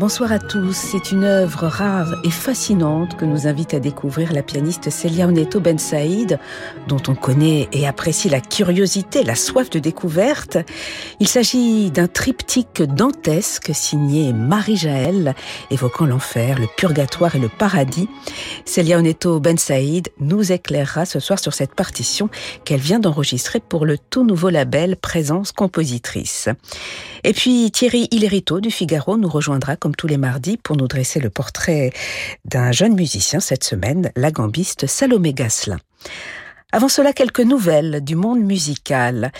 Bonsoir 0.00 0.32
à 0.32 0.38
tous. 0.38 0.72
C'est 0.72 1.12
une 1.12 1.24
œuvre 1.24 1.66
rare 1.66 2.14
et 2.24 2.30
fascinante 2.30 3.18
que 3.18 3.26
nous 3.26 3.46
invite 3.46 3.74
à 3.74 3.80
découvrir 3.80 4.32
la 4.32 4.42
pianiste 4.42 4.88
Célia 4.88 5.26
Oneto 5.26 5.60
Ben 5.60 5.78
Saïd, 5.78 6.38
dont 6.88 7.02
on 7.08 7.14
connaît 7.14 7.68
et 7.72 7.86
apprécie 7.86 8.30
la 8.30 8.40
curiosité, 8.40 9.24
la 9.24 9.34
soif 9.34 9.68
de 9.68 9.78
découverte. 9.78 10.56
Il 11.20 11.28
s'agit 11.28 11.90
d'un 11.90 12.06
triptyque 12.06 12.82
dantesque 12.82 13.72
signé 13.74 14.32
Marie-Jaël, 14.32 15.34
évoquant 15.70 16.06
l'enfer, 16.06 16.58
le 16.58 16.66
purgatoire 16.78 17.36
et 17.36 17.38
le 17.38 17.50
paradis. 17.50 18.08
Célia 18.64 18.96
Oneto 18.96 19.38
Ben 19.38 19.58
Saïd 19.58 20.08
nous 20.18 20.50
éclairera 20.50 21.04
ce 21.04 21.20
soir 21.20 21.38
sur 21.38 21.52
cette 21.52 21.74
partition 21.74 22.30
qu'elle 22.64 22.80
vient 22.80 23.00
d'enregistrer 23.00 23.60
pour 23.60 23.84
le 23.84 23.98
tout 23.98 24.24
nouveau 24.24 24.48
label 24.48 24.96
Présence 24.96 25.52
Compositrice. 25.52 26.48
Et 27.22 27.34
puis 27.34 27.70
Thierry 27.70 28.08
Hillerito 28.10 28.60
du 28.60 28.70
Figaro 28.70 29.18
nous 29.18 29.28
rejoindra 29.28 29.76
comme 29.76 29.89
tous 29.96 30.06
les 30.06 30.16
mardis 30.16 30.56
pour 30.56 30.76
nous 30.76 30.88
dresser 30.88 31.20
le 31.20 31.30
portrait 31.30 31.92
d'un 32.44 32.72
jeune 32.72 32.94
musicien 32.94 33.40
cette 33.40 33.64
semaine, 33.64 34.10
la 34.16 34.30
gambiste 34.30 34.86
Salomé 34.86 35.32
Gasselin. 35.32 35.78
Avant 36.72 36.88
cela, 36.88 37.12
quelques 37.12 37.40
nouvelles 37.40 38.02
du 38.04 38.14
monde 38.14 38.40
musical 38.40 39.32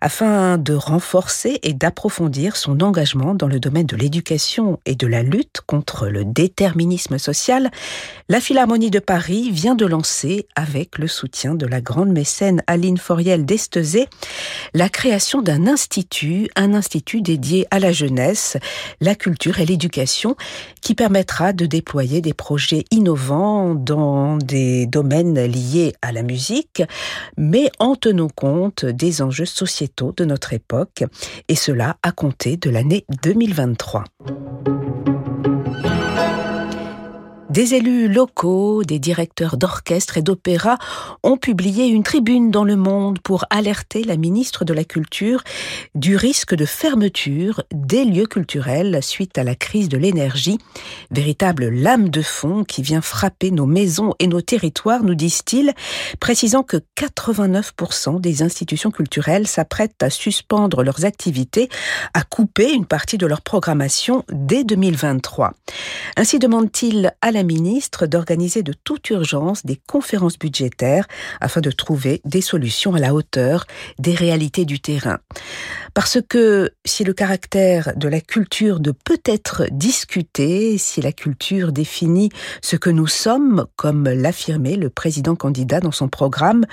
afin 0.00 0.58
de 0.58 0.74
renforcer 0.74 1.58
et 1.62 1.72
d'approfondir 1.72 2.56
son 2.56 2.80
engagement 2.80 3.34
dans 3.34 3.46
le 3.46 3.60
domaine 3.60 3.86
de 3.86 3.96
l'éducation 3.96 4.80
et 4.84 4.94
de 4.94 5.06
la 5.06 5.22
lutte 5.22 5.60
contre 5.66 6.08
le 6.08 6.24
déterminisme 6.24 7.18
social, 7.18 7.70
la 8.28 8.40
Philharmonie 8.40 8.90
de 8.90 8.98
Paris 8.98 9.50
vient 9.50 9.74
de 9.74 9.86
lancer, 9.86 10.46
avec 10.56 10.98
le 10.98 11.08
soutien 11.08 11.54
de 11.54 11.66
la 11.66 11.80
grande 11.80 12.10
mécène 12.10 12.62
Aline 12.66 12.98
Foriel 12.98 13.44
d'Estezé, 13.46 14.08
la 14.74 14.88
création 14.88 15.42
d'un 15.42 15.66
institut, 15.66 16.48
un 16.56 16.74
institut 16.74 17.22
dédié 17.22 17.66
à 17.70 17.78
la 17.78 17.92
jeunesse, 17.92 18.56
la 19.00 19.14
culture 19.14 19.60
et 19.60 19.66
l'éducation, 19.66 20.36
qui 20.82 20.94
permettra 20.94 21.52
de 21.52 21.66
déployer 21.66 22.20
des 22.20 22.34
projets 22.34 22.84
innovants 22.90 23.74
dans 23.74 24.36
des 24.36 24.86
domaines 24.86 25.44
liés 25.44 25.94
à 26.02 26.12
la 26.12 26.22
musique, 26.22 26.82
mais 27.36 27.70
en 27.78 27.96
tenant 27.96 28.28
compte 28.28 28.84
des 28.84 29.22
enjeux 29.22 29.46
sociétaux 29.46 29.85
de 30.16 30.24
notre 30.24 30.52
époque, 30.52 31.04
et 31.48 31.54
cela 31.54 31.96
à 32.02 32.12
compter 32.12 32.56
de 32.56 32.70
l'année 32.70 33.04
2023. 33.22 34.04
Des 37.56 37.72
élus 37.72 38.08
locaux, 38.08 38.84
des 38.84 38.98
directeurs 38.98 39.56
d'orchestre 39.56 40.18
et 40.18 40.22
d'opéra 40.22 40.76
ont 41.22 41.38
publié 41.38 41.86
une 41.86 42.02
tribune 42.02 42.50
dans 42.50 42.64
le 42.64 42.76
monde 42.76 43.18
pour 43.20 43.46
alerter 43.48 44.04
la 44.04 44.18
ministre 44.18 44.66
de 44.66 44.74
la 44.74 44.84
Culture 44.84 45.42
du 45.94 46.16
risque 46.16 46.54
de 46.54 46.66
fermeture 46.66 47.62
des 47.72 48.04
lieux 48.04 48.26
culturels 48.26 49.02
suite 49.02 49.38
à 49.38 49.42
la 49.42 49.54
crise 49.54 49.88
de 49.88 49.96
l'énergie, 49.96 50.58
véritable 51.10 51.70
lame 51.70 52.10
de 52.10 52.20
fond 52.20 52.62
qui 52.62 52.82
vient 52.82 53.00
frapper 53.00 53.50
nos 53.50 53.64
maisons 53.64 54.12
et 54.18 54.26
nos 54.26 54.42
territoires, 54.42 55.02
nous 55.02 55.14
disent-ils, 55.14 55.72
précisant 56.20 56.62
que 56.62 56.76
89% 56.98 58.20
des 58.20 58.42
institutions 58.42 58.90
culturelles 58.90 59.46
s'apprêtent 59.46 60.02
à 60.02 60.10
suspendre 60.10 60.82
leurs 60.82 61.06
activités, 61.06 61.70
à 62.12 62.20
couper 62.20 62.74
une 62.74 62.84
partie 62.84 63.16
de 63.16 63.26
leur 63.26 63.40
programmation 63.40 64.24
dès 64.30 64.62
2023. 64.62 65.54
Ainsi 66.18 66.38
demande-t-il 66.38 67.14
à 67.22 67.30
la 67.30 67.45
ministre 67.46 68.06
d'organiser 68.06 68.62
de 68.62 68.72
toute 68.72 69.08
urgence 69.10 69.64
des 69.64 69.80
conférences 69.86 70.38
budgétaires 70.38 71.06
afin 71.40 71.60
de 71.60 71.70
trouver 71.70 72.20
des 72.24 72.40
solutions 72.40 72.94
à 72.94 72.98
la 72.98 73.14
hauteur 73.14 73.66
des 73.98 74.14
réalités 74.14 74.64
du 74.64 74.80
terrain. 74.80 75.18
Parce 75.94 76.18
que 76.28 76.70
si 76.84 77.04
le 77.04 77.14
caractère 77.14 77.92
de 77.96 78.08
la 78.08 78.20
culture 78.20 78.80
ne 78.80 78.90
peut 78.90 79.20
être 79.24 79.64
discuté, 79.70 80.76
si 80.76 81.00
la 81.00 81.12
culture 81.12 81.72
définit 81.72 82.30
ce 82.62 82.76
que 82.76 82.90
nous 82.90 83.06
sommes, 83.06 83.66
comme 83.76 84.04
l'affirmait 84.04 84.76
le 84.76 84.90
président 84.90 85.36
candidat 85.36 85.80
dans 85.80 85.92
son 85.92 86.08
programme, 86.08 86.66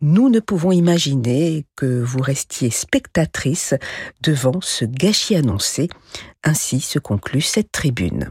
nous 0.00 0.28
ne 0.28 0.40
pouvons 0.40 0.72
imaginer 0.72 1.66
que 1.76 2.02
vous 2.02 2.20
restiez 2.20 2.70
spectatrice 2.70 3.74
devant 4.22 4.60
ce 4.60 4.84
gâchis 4.84 5.36
annoncé. 5.36 5.88
Ainsi 6.42 6.80
se 6.80 6.98
conclut 6.98 7.42
cette 7.42 7.70
tribune. 7.70 8.30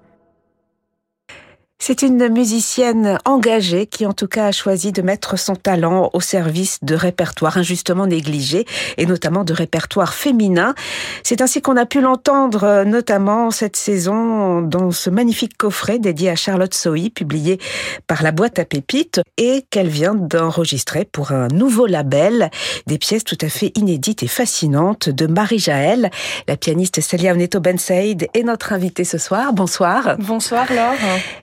C'est 1.83 2.03
une 2.03 2.29
musicienne 2.29 3.17
engagée 3.25 3.87
qui 3.87 4.05
en 4.05 4.13
tout 4.13 4.27
cas 4.27 4.45
a 4.45 4.51
choisi 4.51 4.91
de 4.91 5.01
mettre 5.01 5.39
son 5.39 5.55
talent 5.55 6.11
au 6.13 6.21
service 6.21 6.77
de 6.83 6.93
répertoires 6.93 7.57
injustement 7.57 8.05
négligés 8.05 8.67
et 8.99 9.07
notamment 9.07 9.43
de 9.43 9.51
répertoires 9.51 10.13
féminins. 10.13 10.75
C'est 11.23 11.41
ainsi 11.41 11.59
qu'on 11.59 11.77
a 11.77 11.87
pu 11.87 11.99
l'entendre 11.99 12.83
notamment 12.83 13.49
cette 13.49 13.77
saison 13.77 14.61
dans 14.61 14.91
ce 14.91 15.09
magnifique 15.09 15.57
coffret 15.57 15.97
dédié 15.97 16.29
à 16.29 16.35
Charlotte 16.35 16.71
Sohi 16.71 17.09
publié 17.09 17.59
par 18.05 18.21
la 18.21 18.31
boîte 18.31 18.59
à 18.59 18.65
pépites 18.65 19.19
et 19.37 19.65
qu'elle 19.71 19.89
vient 19.89 20.13
d'enregistrer 20.13 21.05
pour 21.11 21.31
un 21.31 21.47
nouveau 21.47 21.87
label 21.87 22.51
des 22.85 22.99
pièces 22.99 23.23
tout 23.23 23.39
à 23.41 23.49
fait 23.49 23.71
inédites 23.75 24.21
et 24.21 24.27
fascinantes 24.27 25.09
de 25.09 25.25
Marie 25.25 25.57
Jaël. 25.57 26.11
La 26.47 26.57
pianiste 26.57 27.01
Celia 27.01 27.33
Oneto 27.33 27.59
Ben 27.59 27.79
Saïd 27.79 28.27
est 28.35 28.43
notre 28.43 28.71
invitée 28.71 29.03
ce 29.03 29.17
soir. 29.17 29.51
Bonsoir. 29.51 30.17
Bonsoir 30.19 30.71
Laure. 30.71 30.93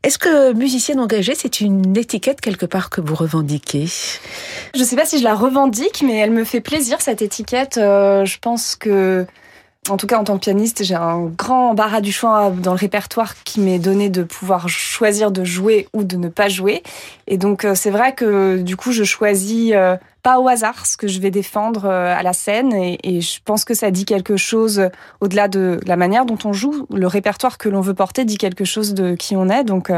Est-ce 0.05 0.17
que 0.17 0.28
musicienne 0.55 1.01
engagée, 1.01 1.35
c'est 1.35 1.61
une 1.61 1.97
étiquette 1.97 2.41
quelque 2.41 2.67
part 2.67 2.91
que 2.91 3.01
vous 3.01 3.15
revendiquez 3.15 3.87
Je 4.75 4.79
ne 4.79 4.85
sais 4.85 4.97
pas 4.97 5.05
si 5.05 5.19
je 5.19 5.25
la 5.25 5.35
revendique, 5.35 6.03
mais 6.07 6.17
elle 6.17 6.31
me 6.31 6.45
fait 6.45 6.61
plaisir 6.61 7.01
cette 7.01 7.23
étiquette. 7.23 7.79
Euh, 7.79 8.25
je 8.25 8.39
pense 8.39 8.77
que 8.77 9.27
en 9.89 9.97
tout 9.97 10.07
cas, 10.07 10.19
en 10.19 10.25
tant 10.25 10.35
que 10.35 10.41
pianiste, 10.41 10.85
j'ai 10.85 10.95
un 10.95 11.27
grand 11.27 11.71
embarras 11.71 12.01
du 12.01 12.13
choix 12.13 12.51
dans 12.51 12.73
le 12.73 12.79
répertoire 12.79 13.43
qui 13.45 13.61
m'est 13.61 13.79
donné 13.79 14.11
de 14.11 14.23
pouvoir 14.23 14.69
choisir 14.69 15.31
de 15.31 15.45
jouer 15.45 15.89
ou 15.95 16.05
de 16.05 16.17
ne 16.17 16.29
pas 16.29 16.49
jouer. 16.49 16.83
Et 17.27 17.39
donc, 17.39 17.65
euh, 17.65 17.75
c'est 17.75 17.91
vrai 17.91 18.15
que 18.15 18.59
du 18.59 18.77
coup, 18.77 18.93
je 18.93 19.05
choisis 19.05 19.73
euh, 19.75 19.97
pas 20.29 20.41
au 20.41 20.49
hasard 20.49 20.85
ce 20.85 20.99
que 20.99 21.09
je 21.09 21.21
vais 21.21 21.31
défendre 21.31 21.87
euh, 21.87 22.15
à 22.15 22.23
la 22.23 22.35
scène. 22.35 22.75
Et, 22.75 22.99
et 23.03 23.23
je 23.23 23.39
pense 23.43 23.65
que 23.65 23.73
ça 23.73 23.91
dit 23.91 24.05
quelque 24.05 24.37
chose 24.37 24.91
au-delà 25.23 25.49
de 25.49 25.81
la 25.87 25.97
manière 25.97 26.27
dont 26.27 26.37
on 26.45 26.53
joue. 26.53 26.87
Le 26.93 27.07
répertoire 27.07 27.57
que 27.57 27.71
l'on 27.71 27.81
veut 27.81 27.95
porter 27.95 28.27
dit 28.27 28.37
quelque 28.37 28.67
chose 28.67 28.93
de 28.93 29.15
qui 29.15 29.37
on 29.37 29.49
est. 29.49 29.65
Donc, 29.65 29.91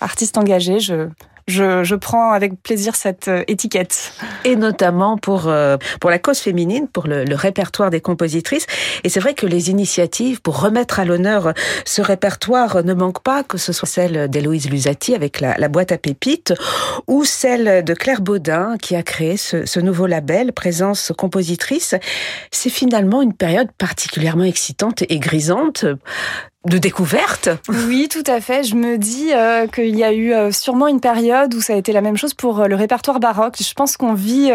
artiste 0.00 0.38
engagé, 0.38 0.80
je, 0.80 1.08
je, 1.46 1.84
je, 1.84 1.94
prends 1.94 2.32
avec 2.32 2.60
plaisir 2.62 2.96
cette 2.96 3.28
euh, 3.28 3.44
étiquette. 3.46 4.12
Et 4.44 4.56
notamment 4.56 5.16
pour, 5.16 5.48
euh, 5.48 5.76
pour 6.00 6.10
la 6.10 6.18
cause 6.18 6.38
féminine, 6.38 6.88
pour 6.88 7.06
le, 7.06 7.24
le 7.24 7.34
répertoire 7.34 7.90
des 7.90 8.00
compositrices. 8.00 8.66
Et 9.04 9.08
c'est 9.08 9.20
vrai 9.20 9.34
que 9.34 9.46
les 9.46 9.70
initiatives 9.70 10.40
pour 10.40 10.60
remettre 10.60 11.00
à 11.00 11.04
l'honneur 11.04 11.52
ce 11.84 12.02
répertoire 12.02 12.82
ne 12.84 12.94
manquent 12.94 13.22
pas, 13.22 13.42
que 13.44 13.58
ce 13.58 13.72
soit 13.72 13.88
celle 13.88 14.28
d'Héloïse 14.28 14.68
Lusati 14.68 15.14
avec 15.14 15.40
la, 15.40 15.56
la, 15.56 15.68
boîte 15.68 15.92
à 15.92 15.98
pépites, 15.98 16.52
ou 17.06 17.24
celle 17.24 17.84
de 17.84 17.94
Claire 17.94 18.22
Baudin 18.22 18.76
qui 18.80 18.96
a 18.96 19.02
créé 19.02 19.36
ce, 19.36 19.66
ce 19.66 19.80
nouveau 19.80 20.06
label, 20.06 20.52
Présence 20.52 21.12
compositrice. 21.16 21.94
C'est 22.50 22.70
finalement 22.70 23.22
une 23.22 23.34
période 23.34 23.68
particulièrement 23.78 24.44
excitante 24.44 25.04
et 25.08 25.18
grisante 25.18 25.84
de 26.66 26.78
découverte. 26.78 27.48
Oui, 27.68 28.08
tout 28.10 28.24
à 28.26 28.40
fait. 28.40 28.64
Je 28.64 28.74
me 28.74 28.98
dis 28.98 29.30
euh, 29.32 29.68
qu'il 29.68 29.96
y 29.96 30.02
a 30.02 30.12
eu 30.12 30.32
euh, 30.32 30.50
sûrement 30.50 30.88
une 30.88 31.00
période 31.00 31.54
où 31.54 31.60
ça 31.60 31.74
a 31.74 31.76
été 31.76 31.92
la 31.92 32.00
même 32.00 32.16
chose 32.16 32.34
pour 32.34 32.60
euh, 32.60 32.66
le 32.66 32.74
répertoire 32.74 33.20
baroque. 33.20 33.56
Je 33.60 33.74
pense 33.74 33.96
qu'on 33.96 34.14
vit 34.14 34.50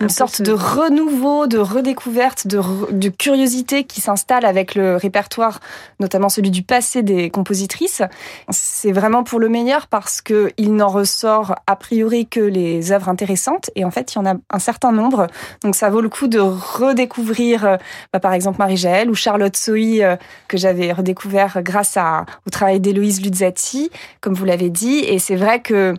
une 0.00 0.08
sorte 0.08 0.42
de 0.42 0.52
renouveau, 0.52 1.46
de 1.46 1.58
redécouverte, 1.58 2.46
de, 2.46 2.60
de 2.92 3.08
curiosité 3.08 3.84
qui 3.84 4.00
s'installe 4.00 4.44
avec 4.44 4.74
le 4.74 4.96
répertoire, 4.96 5.60
notamment 6.00 6.28
celui 6.28 6.50
du 6.50 6.62
passé 6.62 7.02
des 7.02 7.30
compositrices. 7.30 8.02
C'est 8.50 8.92
vraiment 8.92 9.24
pour 9.24 9.40
le 9.40 9.48
meilleur 9.48 9.86
parce 9.86 10.20
que 10.20 10.52
il 10.58 10.74
n'en 10.74 10.88
ressort 10.88 11.54
a 11.66 11.76
priori 11.76 12.26
que 12.26 12.40
les 12.40 12.92
œuvres 12.92 13.08
intéressantes 13.08 13.70
et 13.74 13.84
en 13.84 13.90
fait 13.90 14.14
il 14.14 14.18
y 14.18 14.20
en 14.20 14.26
a 14.26 14.34
un 14.50 14.58
certain 14.58 14.92
nombre. 14.92 15.28
Donc 15.62 15.74
ça 15.74 15.88
vaut 15.88 16.00
le 16.00 16.08
coup 16.08 16.28
de 16.28 16.38
redécouvrir, 16.38 17.78
bah, 18.12 18.20
par 18.20 18.32
exemple 18.32 18.58
Marie-Jaël 18.58 19.10
ou 19.10 19.14
Charlotte 19.14 19.56
Sohi 19.56 20.02
que 20.48 20.56
j'avais 20.56 20.92
redécouvert 20.92 21.53
grâce 21.62 21.96
à, 21.96 22.26
au 22.46 22.50
travail 22.50 22.80
d'Héloïse 22.80 23.22
Luzzati, 23.22 23.90
comme 24.20 24.34
vous 24.34 24.44
l'avez 24.44 24.70
dit. 24.70 24.98
Et 24.98 25.18
c'est 25.18 25.36
vrai 25.36 25.60
que 25.60 25.94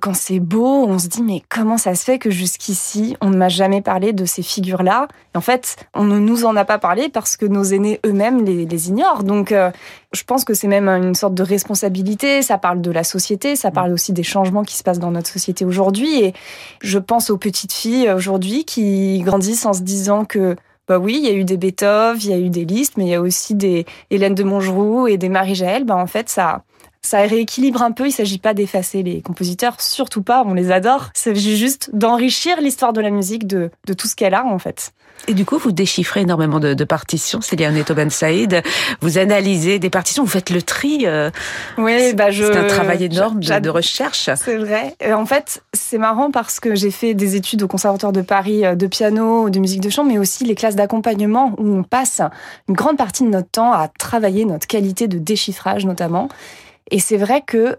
quand 0.00 0.14
c'est 0.14 0.40
beau, 0.40 0.86
on 0.86 0.98
se 0.98 1.08
dit 1.08 1.22
mais 1.22 1.42
comment 1.48 1.76
ça 1.76 1.94
se 1.94 2.04
fait 2.04 2.18
que 2.18 2.30
jusqu'ici 2.30 3.16
on 3.20 3.30
ne 3.30 3.36
m'a 3.36 3.48
jamais 3.48 3.82
parlé 3.82 4.12
de 4.12 4.24
ces 4.24 4.42
figures-là? 4.42 5.08
Et 5.34 5.38
en 5.38 5.40
fait, 5.40 5.76
on 5.94 6.04
ne 6.04 6.18
nous 6.18 6.44
en 6.44 6.56
a 6.56 6.64
pas 6.64 6.78
parlé 6.78 7.08
parce 7.08 7.36
que 7.36 7.46
nos 7.46 7.62
aînés 7.62 8.00
eux-mêmes 8.06 8.44
les, 8.44 8.64
les, 8.64 8.88
ignorent. 8.88 9.22
Donc, 9.22 9.52
euh, 9.52 9.70
je 10.12 10.24
pense 10.24 10.44
que 10.44 10.54
c'est 10.54 10.68
même 10.68 10.88
une 10.88 11.14
sorte 11.14 11.34
de 11.34 11.42
responsabilité. 11.42 12.42
Ça 12.42 12.58
parle 12.58 12.80
de 12.80 12.90
la 12.90 13.04
société, 13.04 13.56
ça 13.56 13.70
parle 13.70 13.92
aussi 13.92 14.12
des 14.12 14.22
changements 14.22 14.64
qui 14.64 14.76
se 14.76 14.82
passent 14.82 14.98
dans 14.98 15.10
notre 15.10 15.28
société 15.28 15.64
aujourd'hui. 15.64 16.24
Et 16.24 16.34
je 16.80 16.98
pense 16.98 17.30
aux 17.30 17.38
petites 17.38 17.72
filles 17.72 18.10
aujourd'hui 18.10 18.64
qui 18.64 19.20
grandissent 19.20 19.66
en 19.66 19.72
se 19.72 19.82
disant 19.82 20.24
que 20.24 20.56
bah 20.90 20.98
oui, 20.98 21.20
il 21.22 21.24
y 21.24 21.28
a 21.28 21.34
eu 21.34 21.44
des 21.44 21.56
Beethoven, 21.56 22.18
il 22.20 22.30
y 22.30 22.32
a 22.32 22.38
eu 22.38 22.50
des 22.50 22.64
listes, 22.64 22.96
mais 22.96 23.04
il 23.04 23.10
y 23.10 23.14
a 23.14 23.20
aussi 23.20 23.54
des 23.54 23.86
Hélène 24.10 24.34
de 24.34 24.42
Montgeroux 24.42 25.06
et 25.06 25.18
des 25.18 25.28
Marie-Jaël. 25.28 25.84
Bah 25.84 25.94
en 25.94 26.08
fait, 26.08 26.28
ça, 26.28 26.64
ça 27.00 27.18
rééquilibre 27.18 27.80
un 27.80 27.92
peu. 27.92 28.08
Il 28.08 28.12
s'agit 28.12 28.38
pas 28.38 28.54
d'effacer 28.54 29.04
les 29.04 29.22
compositeurs, 29.22 29.80
surtout 29.80 30.24
pas. 30.24 30.42
On 30.44 30.52
les 30.52 30.72
adore. 30.72 31.10
S'agit 31.14 31.56
juste 31.56 31.90
d'enrichir 31.92 32.60
l'histoire 32.60 32.92
de 32.92 33.00
la 33.00 33.10
musique 33.10 33.46
de 33.46 33.70
tout 33.96 34.08
ce 34.08 34.16
qu'elle 34.16 34.34
a 34.34 34.44
en 34.44 34.58
fait. 34.58 34.92
Et 35.28 35.34
du 35.34 35.44
coup, 35.44 35.58
vous 35.58 35.72
déchiffrez 35.72 36.20
énormément 36.20 36.60
de, 36.60 36.74
de 36.74 36.84
partitions, 36.84 37.40
Célia 37.40 37.70
Neto 37.70 37.94
Ben 37.94 38.10
Saïd. 38.10 38.62
Vous 39.00 39.18
analysez 39.18 39.78
des 39.78 39.90
partitions, 39.90 40.24
vous 40.24 40.30
faites 40.30 40.50
le 40.50 40.62
tri. 40.62 41.06
Euh, 41.06 41.30
oui, 41.78 42.14
bah 42.14 42.30
je. 42.30 42.44
C'est 42.44 42.58
un 42.58 42.66
travail 42.66 43.04
énorme 43.04 43.40
de, 43.40 43.58
de 43.58 43.68
recherche. 43.68 44.30
C'est 44.36 44.56
vrai. 44.56 44.94
en 45.12 45.26
fait, 45.26 45.62
c'est 45.72 45.98
marrant 45.98 46.30
parce 46.30 46.60
que 46.60 46.74
j'ai 46.74 46.90
fait 46.90 47.14
des 47.14 47.36
études 47.36 47.62
au 47.62 47.68
Conservatoire 47.68 48.12
de 48.12 48.22
Paris 48.22 48.64
euh, 48.64 48.74
de 48.74 48.86
piano, 48.86 49.50
de 49.50 49.58
musique 49.58 49.80
de 49.80 49.90
chambre, 49.90 50.10
mais 50.10 50.18
aussi 50.18 50.44
les 50.44 50.54
classes 50.54 50.76
d'accompagnement 50.76 51.54
où 51.58 51.76
on 51.76 51.82
passe 51.82 52.20
une 52.68 52.74
grande 52.74 52.96
partie 52.96 53.24
de 53.24 53.28
notre 53.28 53.50
temps 53.50 53.72
à 53.72 53.88
travailler 53.88 54.44
notre 54.44 54.66
qualité 54.66 55.08
de 55.08 55.18
déchiffrage, 55.18 55.86
notamment. 55.86 56.28
Et 56.90 56.98
c'est 56.98 57.16
vrai 57.16 57.42
que 57.46 57.76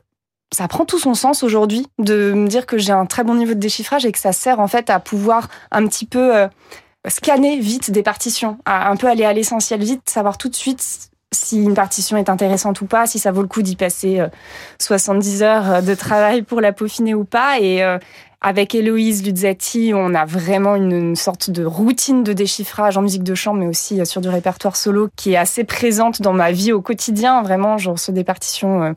ça 0.53 0.67
prend 0.67 0.85
tout 0.85 0.99
son 0.99 1.13
sens 1.13 1.43
aujourd'hui 1.43 1.87
de 1.97 2.33
me 2.33 2.47
dire 2.47 2.65
que 2.65 2.77
j'ai 2.77 2.91
un 2.91 3.05
très 3.05 3.23
bon 3.23 3.35
niveau 3.35 3.53
de 3.53 3.59
déchiffrage 3.59 4.05
et 4.05 4.11
que 4.11 4.19
ça 4.19 4.33
sert 4.33 4.59
en 4.59 4.67
fait 4.67 4.89
à 4.89 4.99
pouvoir 4.99 5.47
un 5.71 5.87
petit 5.87 6.05
peu 6.05 6.35
euh, 6.35 6.47
scanner 7.07 7.59
vite 7.59 7.91
des 7.91 8.03
partitions, 8.03 8.57
un 8.65 8.95
peu 8.95 9.07
aller 9.07 9.25
à 9.25 9.33
l'essentiel 9.33 9.83
vite, 9.83 10.09
savoir 10.09 10.37
tout 10.37 10.49
de 10.49 10.55
suite 10.55 11.11
si 11.33 11.57
une 11.63 11.73
partition 11.73 12.17
est 12.17 12.29
intéressante 12.29 12.81
ou 12.81 12.85
pas, 12.85 13.07
si 13.07 13.17
ça 13.17 13.31
vaut 13.31 13.41
le 13.41 13.47
coup 13.47 13.61
d'y 13.61 13.75
passer 13.75 14.21
70 14.79 15.41
euh, 15.41 15.45
heures 15.45 15.71
euh, 15.71 15.81
de 15.81 15.95
travail 15.95 16.41
pour 16.41 16.59
la 16.59 16.73
peaufiner 16.73 17.13
ou 17.13 17.23
pas. 17.23 17.59
Et 17.59 17.81
avec 18.43 18.73
Héloïse 18.73 19.23
Luzzati, 19.23 19.91
on 19.93 20.15
a 20.15 20.25
vraiment 20.25 20.75
une, 20.75 21.15
sorte 21.15 21.51
de 21.51 21.63
routine 21.63 22.23
de 22.23 22.33
déchiffrage 22.33 22.97
en 22.97 23.03
musique 23.03 23.23
de 23.23 23.35
chambre, 23.35 23.59
mais 23.59 23.67
aussi 23.67 24.01
euh, 24.01 24.05
sur 24.05 24.19
du 24.19 24.29
répertoire 24.29 24.75
solo 24.75 25.09
qui 25.15 25.33
est 25.33 25.37
assez 25.37 25.63
présente 25.63 26.23
dans 26.23 26.33
ma 26.33 26.51
vie 26.51 26.71
au 26.71 26.81
quotidien. 26.81 27.43
Vraiment, 27.43 27.77
je 27.77 27.91
reçois 27.91 28.13
des 28.15 28.23
partitions 28.23 28.81
euh, 28.81 28.93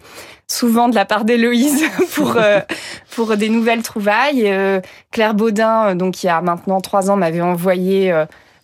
souvent 0.49 0.88
de 0.88 0.94
la 0.94 1.05
part 1.05 1.26
d'Héloïse 1.26 1.85
pour 2.14 2.37
euh, 2.38 2.61
pour 3.14 3.37
des 3.37 3.50
nouvelles 3.50 3.82
trouvailles. 3.82 4.50
Claire 5.11 5.35
Baudin, 5.35 5.94
donc 5.94 6.23
il 6.23 6.26
y 6.26 6.31
a 6.31 6.41
maintenant 6.41 6.81
trois 6.81 7.11
ans, 7.11 7.17
m'avait 7.17 7.43
envoyé 7.43 8.12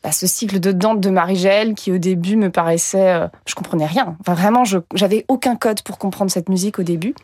bah, 0.02 0.12
ce 0.12 0.26
cycle 0.26 0.60
de 0.60 0.72
Dante 0.72 1.00
de 1.00 1.10
Marie-Gel 1.10 1.74
qui 1.74 1.92
au 1.92 1.98
début 1.98 2.36
me 2.36 2.50
paraissait, 2.50 3.14
euh, 3.14 3.28
je 3.46 3.54
comprenais 3.54 3.86
rien. 3.86 4.16
Enfin 4.20 4.34
vraiment, 4.34 4.64
j'avais 4.94 5.24
aucun 5.28 5.56
code 5.56 5.82
pour 5.82 5.98
comprendre 5.98 6.30
cette 6.30 6.48
musique 6.48 6.78
au 6.78 6.82
début. 6.82 7.14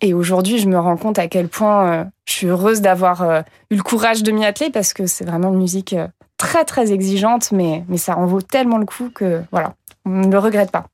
Et 0.00 0.14
aujourd'hui, 0.14 0.58
je 0.58 0.68
me 0.68 0.78
rends 0.78 0.96
compte 0.96 1.18
à 1.18 1.28
quel 1.28 1.48
point 1.48 1.92
euh, 1.92 2.04
je 2.26 2.32
suis 2.32 2.46
heureuse 2.46 2.80
d'avoir 2.80 3.22
euh, 3.22 3.42
eu 3.70 3.76
le 3.76 3.82
courage 3.82 4.22
de 4.22 4.32
m'y 4.32 4.44
atteler 4.44 4.70
parce 4.70 4.94
que 4.94 5.06
c'est 5.06 5.24
vraiment 5.24 5.48
une 5.48 5.58
musique 5.58 5.94
très 6.38 6.64
très 6.64 6.92
exigeante, 6.92 7.52
mais 7.52 7.84
mais 7.88 7.98
ça 7.98 8.16
en 8.16 8.26
vaut 8.26 8.42
tellement 8.42 8.78
le 8.78 8.86
coup 8.86 9.10
que 9.14 9.42
voilà, 9.50 9.74
on 10.06 10.22
ne 10.22 10.32
le 10.32 10.38
regrette 10.38 10.70
pas. 10.70 10.86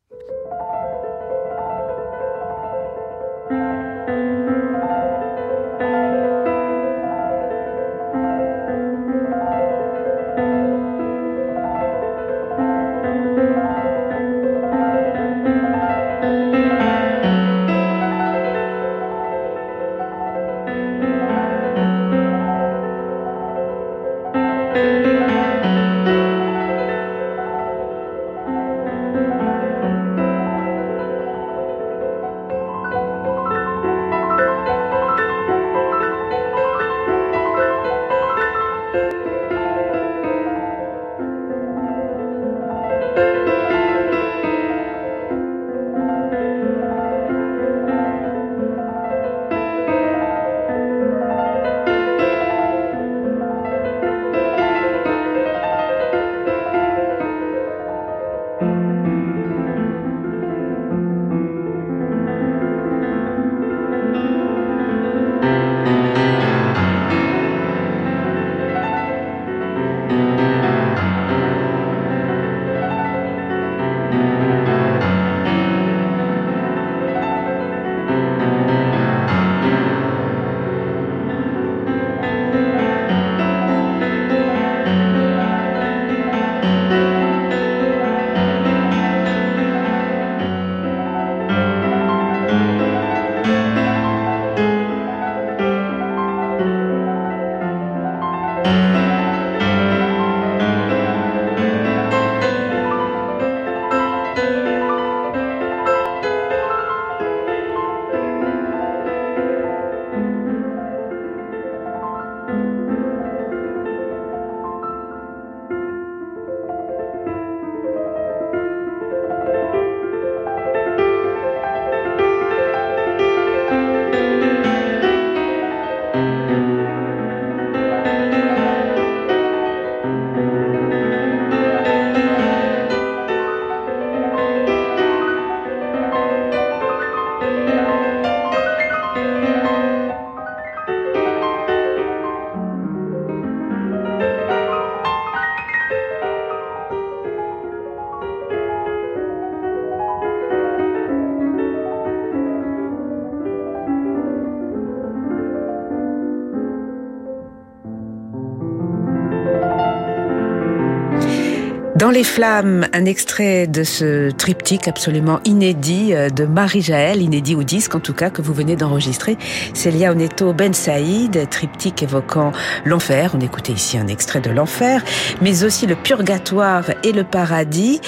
Les 162.20 162.24
flammes, 162.24 162.86
un 162.92 163.06
extrait 163.06 163.66
de 163.66 163.82
ce 163.82 164.30
triptyque 164.30 164.88
absolument 164.88 165.40
inédit 165.46 166.12
euh, 166.12 166.28
de 166.28 166.44
Marie-Jaël, 166.44 167.22
inédit 167.22 167.54
au 167.54 167.62
disque 167.62 167.94
en 167.94 168.00
tout 168.00 168.12
cas, 168.12 168.28
que 168.28 168.42
vous 168.42 168.52
venez 168.52 168.76
d'enregistrer. 168.76 169.38
Célia 169.72 170.12
Oneto 170.12 170.52
Ben 170.52 170.74
Saïd, 170.74 171.48
triptyque 171.48 172.02
évoquant 172.02 172.52
l'enfer. 172.84 173.30
On 173.34 173.40
écoutait 173.40 173.72
ici 173.72 173.96
un 173.96 174.06
extrait 174.06 174.42
de 174.42 174.50
l'enfer, 174.50 175.02
mais 175.40 175.64
aussi 175.64 175.86
le 175.86 175.94
purgatoire 175.94 176.90
et 177.04 177.12
le 177.12 177.24
paradis. 177.24 178.02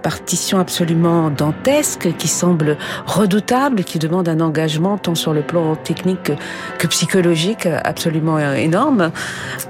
Partition 0.00 0.58
absolument 0.58 1.28
dantesque 1.28 2.16
qui 2.16 2.28
semble 2.28 2.78
redoutable, 3.04 3.84
qui 3.84 3.98
demande 3.98 4.30
un 4.30 4.40
engagement 4.40 4.96
tant 4.96 5.14
sur 5.14 5.34
le 5.34 5.42
plan 5.42 5.76
technique 5.76 6.32
que 6.78 6.86
psychologique 6.86 7.68
absolument 7.84 8.38
énorme. 8.38 9.10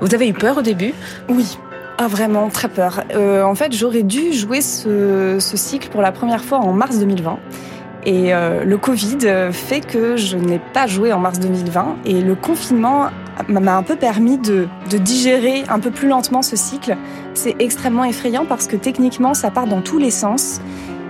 Vous 0.00 0.14
avez 0.14 0.28
eu 0.28 0.34
peur 0.34 0.58
au 0.58 0.62
début? 0.62 0.94
Oui, 1.28 1.58
ah 1.98 2.08
vraiment, 2.08 2.48
très 2.48 2.68
peur. 2.68 3.04
Euh, 3.14 3.42
en 3.42 3.54
fait, 3.54 3.72
j'aurais 3.72 4.02
dû 4.02 4.32
jouer 4.32 4.60
ce, 4.60 5.36
cycle 5.38 5.88
pour 5.88 6.02
la 6.02 6.12
première 6.12 6.44
fois 6.44 6.58
en 6.58 6.72
mars 6.72 6.98
2020. 6.98 7.38
Et 8.04 8.34
euh, 8.34 8.64
le 8.64 8.78
Covid 8.78 9.52
fait 9.52 9.80
que 9.80 10.16
je 10.16 10.36
n'ai 10.36 10.58
pas 10.58 10.88
joué 10.88 11.12
en 11.12 11.20
mars 11.20 11.38
2020 11.38 11.98
et 12.04 12.20
le 12.20 12.34
confinement 12.34 13.10
m'a 13.48 13.76
un 13.76 13.84
peu 13.84 13.94
permis 13.94 14.38
de, 14.38 14.66
de 14.90 14.98
digérer 14.98 15.62
un 15.68 15.78
peu 15.78 15.90
plus 15.92 16.08
lentement 16.08 16.42
ce 16.42 16.56
cycle. 16.56 16.96
C'est 17.34 17.54
extrêmement 17.60 18.04
effrayant 18.04 18.44
parce 18.44 18.66
que 18.66 18.76
techniquement, 18.76 19.34
ça 19.34 19.50
part 19.50 19.66
dans 19.66 19.82
tous 19.82 19.98
les 19.98 20.10
sens. 20.10 20.60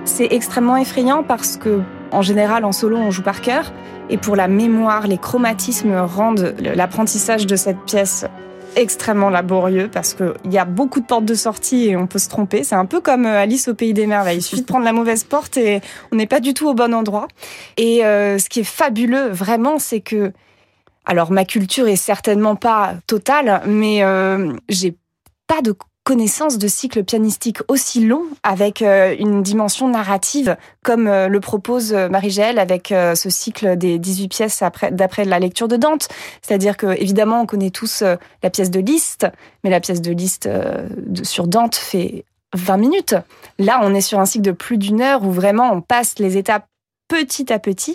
C'est 0.05 0.29
extrêmement 0.33 0.77
effrayant 0.77 1.23
parce 1.23 1.57
que, 1.57 1.81
en 2.11 2.23
général, 2.23 2.65
en 2.65 2.73
solo, 2.73 2.97
on 2.97 3.11
joue 3.11 3.23
par 3.23 3.41
cœur. 3.41 3.73
Et 4.11 4.19
pour 4.19 4.37
la 4.37 4.49
mémoire, 4.49 5.07
les 5.07 5.17
chromatismes 5.17 5.97
rendent 5.97 6.55
l'apprentissage 6.61 7.47
de 7.47 7.57
cette 7.57 7.81
pièce 7.87 8.27
extrêmement 8.77 9.31
laborieux 9.31 9.89
parce 9.93 10.15
qu'il 10.15 10.53
y 10.53 10.59
a 10.59 10.65
beaucoup 10.65 11.01
de 11.01 11.07
portes 11.07 11.25
de 11.25 11.35
sortie 11.35 11.89
et 11.89 11.97
on 11.97 12.07
peut 12.07 12.19
se 12.19 12.29
tromper. 12.29 12.65
C'est 12.65 12.75
un 12.75 12.87
peu 12.87 13.01
comme 13.01 13.27
euh, 13.27 13.43
Alice 13.43 13.69
au 13.69 13.75
pays 13.75 13.95
des 13.95 14.07
merveilles. 14.07 14.39
Il 14.39 14.43
suffit 14.43 14.63
de 14.63 14.67
prendre 14.67 14.85
la 14.85 14.93
mauvaise 14.93 15.25
porte 15.25 15.57
et 15.57 15.81
on 16.11 16.17
n'est 16.17 16.27
pas 16.27 16.41
du 16.41 16.55
tout 16.55 16.69
au 16.69 16.75
bon 16.75 16.95
endroit. 16.95 17.29
Et 17.77 18.05
euh, 18.05 18.39
ce 18.39 18.49
qui 18.49 18.61
est 18.61 18.65
fabuleux, 18.65 19.29
vraiment, 19.29 19.79
c'est 19.79 20.01
que 20.01 20.33
alors 21.05 21.33
ma 21.33 21.45
culture 21.45 21.89
est 21.89 21.97
certainement 21.97 22.57
pas 22.57 22.95
totale, 23.07 23.63
mais 23.67 24.05
euh, 24.05 24.53
j'ai 24.69 24.97
pas 25.47 25.63
de 25.63 25.73
connaissance 26.05 26.59
de 26.59 26.67
cycle 26.67 27.05
pianistique 27.05 27.59
aussi 27.69 28.05
long 28.05 28.25
avec 28.43 28.83
euh, 28.83 29.15
une 29.19 29.43
dimension 29.43 29.89
narrative 29.89 30.57
comme 30.83 31.07
euh, 31.07 31.29
le 31.29 31.41
propose 31.41 31.93
euh, 31.93 32.09
Marie-Gèle 32.09 32.59
avec 32.59 32.89
ce 32.89 33.31
cycle 33.31 33.77
des 33.77 33.99
18 33.99 34.29
pièces 34.29 34.63
d'après 34.91 35.25
la 35.25 35.39
lecture 35.39 35.69
de 35.69 35.77
Dante. 35.77 36.09
C'est-à-dire 36.43 36.77
que 36.77 36.87
évidemment 37.01 37.41
on 37.43 37.47
connaît 37.47 37.71
tous 37.71 38.03
la 38.03 38.51
pièce 38.51 38.71
de 38.71 38.81
Liszt, 38.81 39.27
mais 39.63 39.71
la 39.71 39.81
pièce 39.81 40.01
de 40.01 40.13
Liszt 40.13 40.49
sur 41.23 41.47
Dante 41.47 41.77
fait 41.77 42.25
20 42.55 42.77
minutes. 42.77 43.15
Là, 43.59 43.81
on 43.83 43.95
est 43.95 44.01
sur 44.01 44.19
un 44.19 44.27
cycle 44.27 44.45
de 44.45 44.53
plus 44.53 44.79
d'une 44.79 45.01
heure 45.01 45.25
où 45.25 45.31
vraiment 45.31 45.73
on 45.73 45.81
passe 45.81 46.19
les 46.19 46.37
étapes 46.37 46.67
petit 47.09 47.53
à 47.53 47.59
petit. 47.59 47.95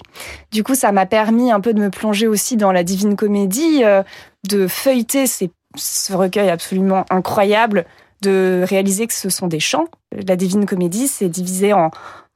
Du 0.51 0.63
coup, 0.63 0.75
ça 0.75 0.91
m'a 0.91 1.05
permis 1.05 1.51
un 1.51 1.59
peu 1.59 1.73
de 1.73 1.81
me 1.81 1.89
plonger 1.89 2.27
aussi 2.27 2.57
dans 2.57 2.71
la 2.71 2.83
Divine 2.83 3.15
Comédie, 3.15 3.83
de 4.47 4.67
feuilleter 4.67 5.27
ces 5.27 5.49
ce 5.77 6.13
recueil 6.13 6.49
absolument 6.49 7.05
incroyable 7.09 7.85
de 8.21 8.63
réaliser 8.67 9.07
que 9.07 9.13
ce 9.13 9.29
sont 9.29 9.47
des 9.47 9.59
chants. 9.59 9.87
La 10.11 10.35
Divine 10.35 10.65
Comédie, 10.65 11.07
c'est 11.07 11.29
divisé 11.29 11.73
en 11.73 11.91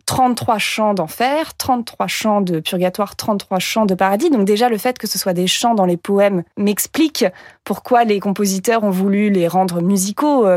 33 0.05 0.57
chants 0.57 0.93
d'enfer, 0.93 1.55
33 1.55 2.07
chants 2.07 2.41
de 2.41 2.60
purgatoire, 2.60 3.15
33 3.15 3.60
chants 3.60 3.86
de 3.86 3.95
paradis. 3.95 4.29
Donc 4.29 4.45
déjà, 4.45 4.69
le 4.69 4.77
fait 4.77 4.98
que 4.98 5.07
ce 5.07 5.17
soit 5.17 5.33
des 5.33 5.48
chants 5.48 5.74
dans 5.74 5.86
les 5.86 5.98
poèmes 5.98 6.43
m'explique 6.57 7.25
pourquoi 7.63 8.03
les 8.03 8.19
compositeurs 8.19 8.83
ont 8.83 8.89
voulu 8.89 9.29
les 9.29 9.48
rendre 9.48 9.81
musicaux. 9.81 10.48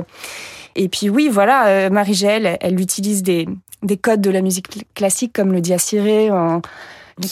Et 0.76 0.88
puis 0.88 1.08
oui, 1.08 1.28
voilà, 1.30 1.66
euh, 1.68 1.90
Marie-Gèle, 1.90 2.58
elle, 2.60 2.80
utilise 2.80 3.22
des, 3.22 3.46
des 3.82 3.96
codes 3.96 4.20
de 4.20 4.30
la 4.30 4.42
musique 4.42 4.92
classique 4.94 5.32
comme 5.32 5.52
le 5.52 5.60
diaciré, 5.60 6.30
en, 6.30 6.62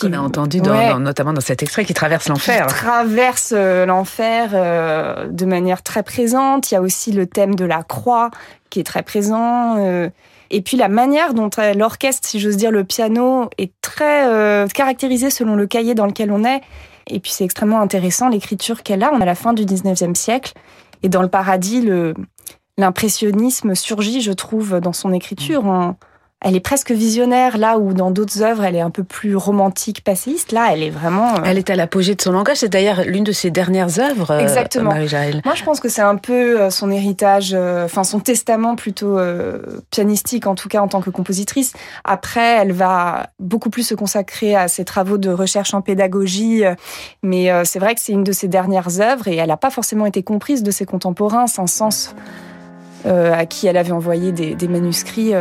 qu'on 0.01 0.13
a 0.13 0.19
entendu 0.19 0.61
dans, 0.61 0.99
notamment 1.01 1.33
dans 1.33 1.41
cet 1.41 1.63
extrait 1.63 1.85
qui 1.85 1.95
traverse 1.95 2.29
l'enfer. 2.29 2.67
Qui 2.67 2.75
traverse 2.75 3.53
euh, 3.55 3.85
l'enfer 3.87 4.51
euh, 4.55 5.27
de 5.29 5.45
manière 5.45 5.83
très 5.83 6.03
présente. 6.03 6.71
Il 6.71 6.75
y 6.75 6.77
a 6.77 6.81
aussi 6.81 7.13
le 7.13 7.27
thème 7.27 7.55
de 7.55 7.65
la 7.65 7.83
croix 7.83 8.31
qui 8.71 8.81
est 8.81 8.85
très 8.85 9.03
présent. 9.03 9.77
Euh, 9.79 10.09
et 10.51 10.63
puis 10.63 10.77
la 10.77 10.89
manière 10.89 11.35
dont 11.35 11.51
l'orchestre, 11.75 12.29
si 12.29 12.39
j'ose 12.39 12.57
dire, 12.57 12.71
le 12.71 12.85
piano 12.85 13.49
est 13.59 13.73
très 13.81 14.69
caractérisé 14.75 15.31
selon 15.31 15.57
le 15.57 15.67
cahier 15.67 15.95
dans 15.95 16.07
lequel 16.07 16.31
on 16.31 16.45
est. 16.45 16.61
Et 17.07 17.21
puis 17.21 17.33
c'est 17.33 17.45
extrêmement 17.45 17.81
intéressant 17.81 18.29
l'écriture 18.29 18.83
qu'elle 18.83 19.03
a. 19.03 19.11
On 19.15 19.19
est 19.19 19.23
à 19.23 19.27
la 19.27 19.35
fin 19.35 19.55
du 19.55 19.65
19e 19.65 20.15
siècle. 20.15 20.53
Et 21.03 21.09
dans 21.09 21.23
le 21.23 21.29
paradis, 21.29 21.89
l'impressionnisme 22.77 23.75
surgit, 23.75 24.21
je 24.21 24.33
trouve, 24.33 24.79
dans 24.79 24.93
son 24.93 25.15
écriture. 25.15 25.65
En, 25.65 25.97
elle 26.43 26.57
est 26.57 26.61
presque 26.61 26.91
visionnaire 26.91 27.57
là 27.57 27.79
où 27.79 27.95
dans 27.95 28.11
d'autres 28.11 28.43
œuvres 28.43 28.65
elle 28.65 28.77
est 28.77 28.81
un 28.81 28.91
peu 28.91 29.05
plus 29.05 29.37
romantique, 29.37 30.03
passéiste. 30.05 30.53
Là, 30.53 30.71
elle 30.73 30.83
est 30.83 30.91
vraiment. 30.91 31.37
Euh, 31.37 31.43
elle 31.45 31.59
est 31.59 31.71
à 31.71 31.77
l'apogée 31.77 32.15
de 32.15 32.21
son 32.21 32.33
langage. 32.33 32.59
C'est 32.59 32.69
d'ailleurs 32.69 33.03
l'une 33.07 33.25
de 33.25 33.33
ses 33.33 33.51
dernières 33.51 34.01
œuvres. 34.01 34.33
Euh, 34.33 34.41
Exactement. 34.41 34.91
Marie-Jaël. 34.91 35.41
Moi, 35.45 35.55
je 35.55 35.63
pense 35.63 35.81
que 35.81 35.89
c'est 35.89 36.03
un 36.03 36.17
peu 36.17 36.61
euh, 36.61 36.71
son 36.71 36.91
héritage, 36.91 37.55
enfin 37.55 38.05
son 38.05 38.21
testament 38.21 38.75
plutôt 38.77 39.19
pianistique 39.91 40.47
en 40.47 40.55
tout 40.55 40.69
cas 40.69 40.81
en 40.81 40.89
tant 40.89 41.01
que 41.01 41.11
compositrice. 41.11 41.73
Après, 42.05 42.59
elle 42.61 42.73
va 42.73 43.31
beaucoup 43.39 43.71
plus 43.71 43.87
se 43.87 43.95
consacrer 43.95 44.57
à 44.57 44.69
ses 44.69 44.85
travaux 44.85 45.19
de 45.19 45.31
recherche 45.31 45.75
en 45.75 45.83
pédagogie, 45.83 46.65
mais 47.23 47.51
c'est 47.65 47.79
vrai 47.79 47.95
que 47.95 48.01
c'est 48.01 48.13
une 48.13 48.25
de 48.25 48.33
ses 48.33 48.49
dernières 48.49 49.01
œuvres 49.01 49.29
et 49.29 49.37
elle 49.37 49.49
n'a 49.49 49.57
pas 49.57 49.71
forcément 49.71 50.07
été 50.07 50.23
comprise 50.23 50.63
de 50.63 50.71
ses 50.71 50.85
contemporains. 50.85 51.47
Saint-Saëns, 51.47 52.15
à 53.05 53.47
qui 53.47 53.67
elle 53.67 53.77
avait 53.77 53.93
envoyé 53.93 54.33
des, 54.33 54.55
des 54.55 54.69
manuscrits 54.69 55.35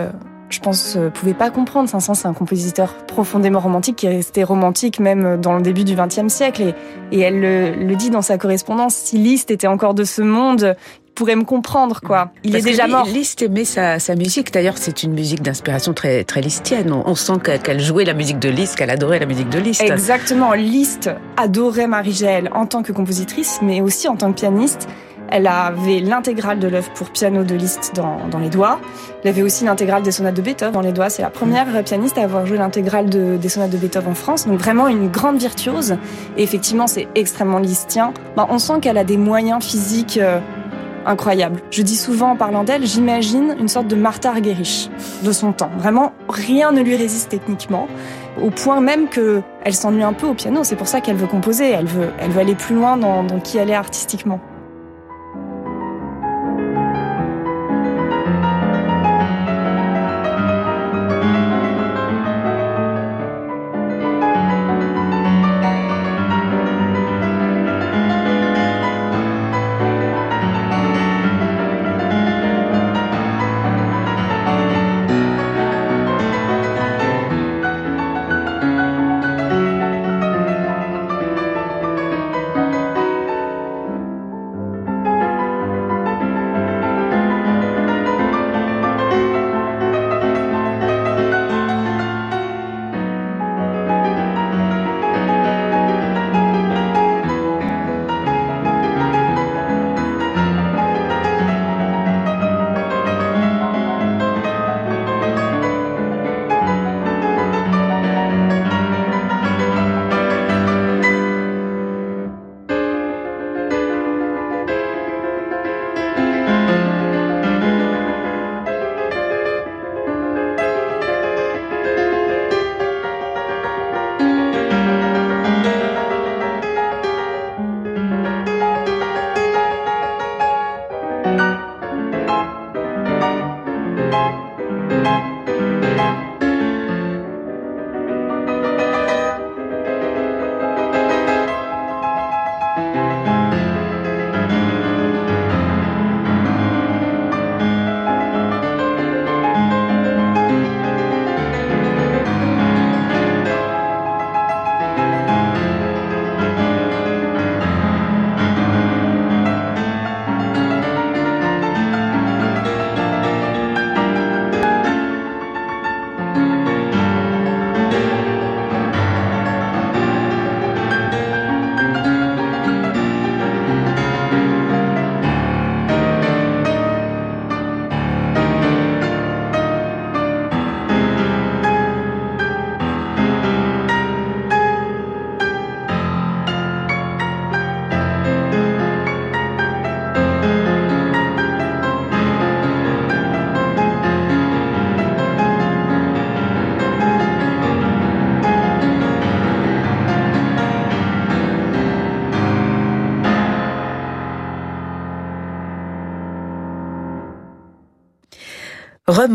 je 0.52 0.60
pense, 0.60 0.96
ne 0.96 1.04
euh, 1.04 1.10
pouvait 1.10 1.34
pas 1.34 1.50
comprendre. 1.50 1.90
Saint-Saëns, 1.90 2.16
c'est 2.16 2.28
un 2.28 2.34
compositeur 2.34 2.94
profondément 3.08 3.60
romantique 3.60 3.98
qui 3.98 4.06
est 4.06 4.18
resté 4.18 4.44
romantique 4.44 5.00
même 5.00 5.40
dans 5.40 5.56
le 5.56 5.62
début 5.62 5.84
du 5.84 5.96
XXe 5.96 6.28
siècle. 6.28 6.74
Et, 7.12 7.20
elle 7.20 7.40
le, 7.42 7.96
dit 7.96 8.10
dans 8.10 8.22
sa 8.22 8.38
correspondance, 8.38 8.96
si 8.96 9.18
Liszt 9.18 9.52
était 9.52 9.68
encore 9.68 9.94
de 9.94 10.04
ce 10.04 10.22
monde, 10.22 10.76
il 11.08 11.12
pourrait 11.14 11.36
me 11.36 11.44
comprendre, 11.44 12.02
quoi. 12.02 12.32
Il 12.44 12.56
est 12.56 12.62
déjà 12.62 12.88
mort. 12.88 13.06
Liszt 13.06 13.42
aimait 13.42 13.66
sa, 13.66 13.98
musique. 14.16 14.52
D'ailleurs, 14.52 14.78
c'est 14.78 15.04
une 15.04 15.14
musique 15.14 15.42
d'inspiration 15.42 15.94
très, 15.94 16.24
très 16.24 16.42
listienne. 16.42 16.92
On, 16.94 17.16
sent 17.16 17.34
qu'elle 17.64 17.80
jouait 17.80 18.06
la 18.06 18.14
musique 18.14 18.40
de 18.40 18.50
Liszt, 18.50 18.76
qu'elle 18.76 18.90
adorait 18.90 19.20
la 19.20 19.26
musique 19.26 19.50
de 19.50 19.60
Liszt. 19.60 19.82
Exactement. 19.82 20.54
Liszt 20.54 21.10
adorait 21.38 21.88
Marie-Gèle 21.88 22.50
en 22.54 22.66
tant 22.66 22.82
que 22.82 22.92
compositrice, 22.92 23.60
mais 23.62 23.82
aussi 23.82 24.08
en 24.08 24.16
tant 24.16 24.32
que 24.32 24.40
pianiste. 24.40 24.88
Elle 25.32 25.48
avait 25.48 26.02
l'intégrale 26.02 26.60
de 26.60 26.68
l'œuvre 26.68 26.92
pour 26.92 27.10
piano 27.10 27.44
de 27.44 27.56
Liszt 27.56 27.94
dans, 27.96 28.40
les 28.40 28.50
doigts. 28.50 28.80
Elle 29.24 29.30
avait 29.30 29.42
aussi 29.42 29.64
l'intégrale 29.64 30.04
des 30.04 30.12
sonates 30.12 30.36
de 30.36 30.42
Beethoven 30.42 30.74
dans 30.74 30.82
les 30.82 30.92
doigts. 30.92 31.10
C'est 31.10 31.22
la 31.22 31.30
première 31.30 31.84
pianiste 31.84 32.18
à 32.18 32.24
avoir 32.24 32.46
joué 32.46 32.58
l'intégrale 32.58 33.10
des 33.10 33.50
sonates 33.50 33.72
de 33.72 33.78
Beethoven 33.78 34.12
en 34.12 34.16
France. 34.16 34.46
Donc 34.46 34.60
vraiment 34.60 34.90
une 34.90 35.10
grande 35.10 35.38
virtuose. 35.38 35.96
Et 36.36 36.44
effectivement, 36.44 36.86
c'est 36.86 37.08
extrêmement 37.16 37.60
listien. 37.60 38.14
Ben, 38.36 38.46
on 38.50 38.60
sent 38.60 38.82
qu'elle 38.82 38.98
a 38.98 39.06
des 39.06 39.16
moyens 39.16 39.64
physiques 39.64 40.20
euh, 40.22 40.40
incroyables. 41.06 41.62
Je 41.72 41.82
dis 41.82 41.96
souvent 41.96 42.32
en 42.32 42.36
parlant 42.36 42.66
d'elle, 42.66 42.86
j'imagine 42.86 43.56
une 43.58 43.70
sorte 43.70 43.88
de 43.88 43.96
Martha 43.96 44.30
Argerich 44.32 44.90
de 45.24 45.32
son 45.32 45.54
temps. 45.54 45.72
Vraiment, 45.78 46.12
rien 46.28 46.74
ne 46.74 46.82
lui 46.82 46.98
résiste 46.98 47.30
techniquement 47.30 47.88
au 48.42 48.50
point 48.50 48.82
même 48.82 49.08
que 49.08 49.42
elle 49.64 49.74
s'ennuie 49.74 50.04
un 50.04 50.14
peu 50.14 50.28
au 50.28 50.34
piano. 50.34 50.64
C'est 50.64 50.76
pour 50.76 50.88
ça 50.88 51.02
qu'elle 51.02 51.16
veut 51.16 51.28
composer. 51.28 51.70
Elle 51.70 51.86
veut, 51.86 52.10
elle 52.20 52.32
veut 52.32 52.42
aller 52.42 52.56
plus 52.56 52.76
loin 52.76 52.98
dans, 52.98 53.24
dans 53.24 53.40
qui 53.40 53.58
elle 53.58 53.70
est 53.70 53.76
artistiquement. 53.76 54.40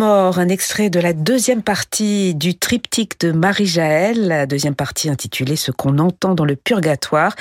Un 0.03 0.49
extrait 0.51 0.91
de 0.91 1.01
la 1.01 1.15
deuxième 1.15 1.63
partie 1.63 2.35
du 2.35 2.55
triptyque 2.55 3.19
de 3.21 3.33
Marie-Jaël, 3.33 4.29
la 4.29 4.45
deuxième 4.45 4.75
partie 4.75 5.09
intitulée 5.09 5.57
Ce 5.57 5.71
qu'on 5.71 5.99
entend 5.99 6.35
dans 6.35 6.45
le 6.45 6.55
purgatoire 6.55 7.35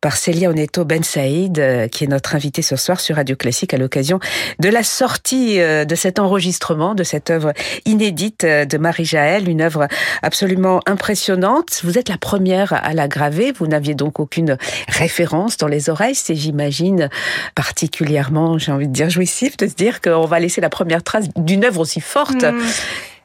par 0.00 0.16
Célia 0.16 0.50
Oneto 0.50 0.84
Ben 0.84 1.02
Saïd, 1.02 1.58
euh, 1.58 1.88
qui 1.88 2.04
est 2.04 2.06
notre 2.06 2.36
invitée 2.36 2.62
ce 2.62 2.76
soir 2.76 3.00
sur 3.00 3.16
Radio 3.16 3.34
Classique 3.34 3.74
à 3.74 3.76
l'occasion 3.76 4.20
de 4.60 4.68
la 4.68 4.84
sortie 4.84 5.60
euh, 5.60 5.84
de 5.84 5.94
cet 5.96 6.20
enregistrement, 6.20 6.94
de 6.94 7.02
cette 7.02 7.30
œuvre 7.30 7.52
inédite 7.86 8.44
euh, 8.44 8.64
de 8.66 8.78
Marie-Jaël, 8.78 9.48
une 9.48 9.60
œuvre 9.60 9.88
absolument 10.22 10.80
impressionnante. 10.86 11.80
Vous 11.82 11.98
êtes 11.98 12.08
la 12.08 12.18
première 12.18 12.72
à 12.72 12.94
la 12.94 13.08
graver, 13.08 13.50
vous 13.50 13.66
n'aviez 13.66 13.94
donc 13.94 14.20
aucune 14.20 14.58
référence 14.86 15.56
dans 15.56 15.68
les 15.68 15.90
oreilles, 15.90 16.14
c'est 16.14 16.36
j'imagine 16.36 17.10
particulièrement, 17.56 18.58
j'ai 18.58 18.70
envie 18.70 18.86
de 18.86 18.92
dire 18.92 19.10
jouissif 19.10 19.56
de 19.56 19.66
se 19.66 19.74
dire 19.74 20.00
qu'on 20.00 20.26
va 20.26 20.38
laisser 20.38 20.60
la 20.60 20.70
première 20.70 21.02
trace 21.02 21.26
d'une 21.36 21.64
œuvre 21.64 21.80
forte. 22.00 22.42
Hmm. 22.42 22.60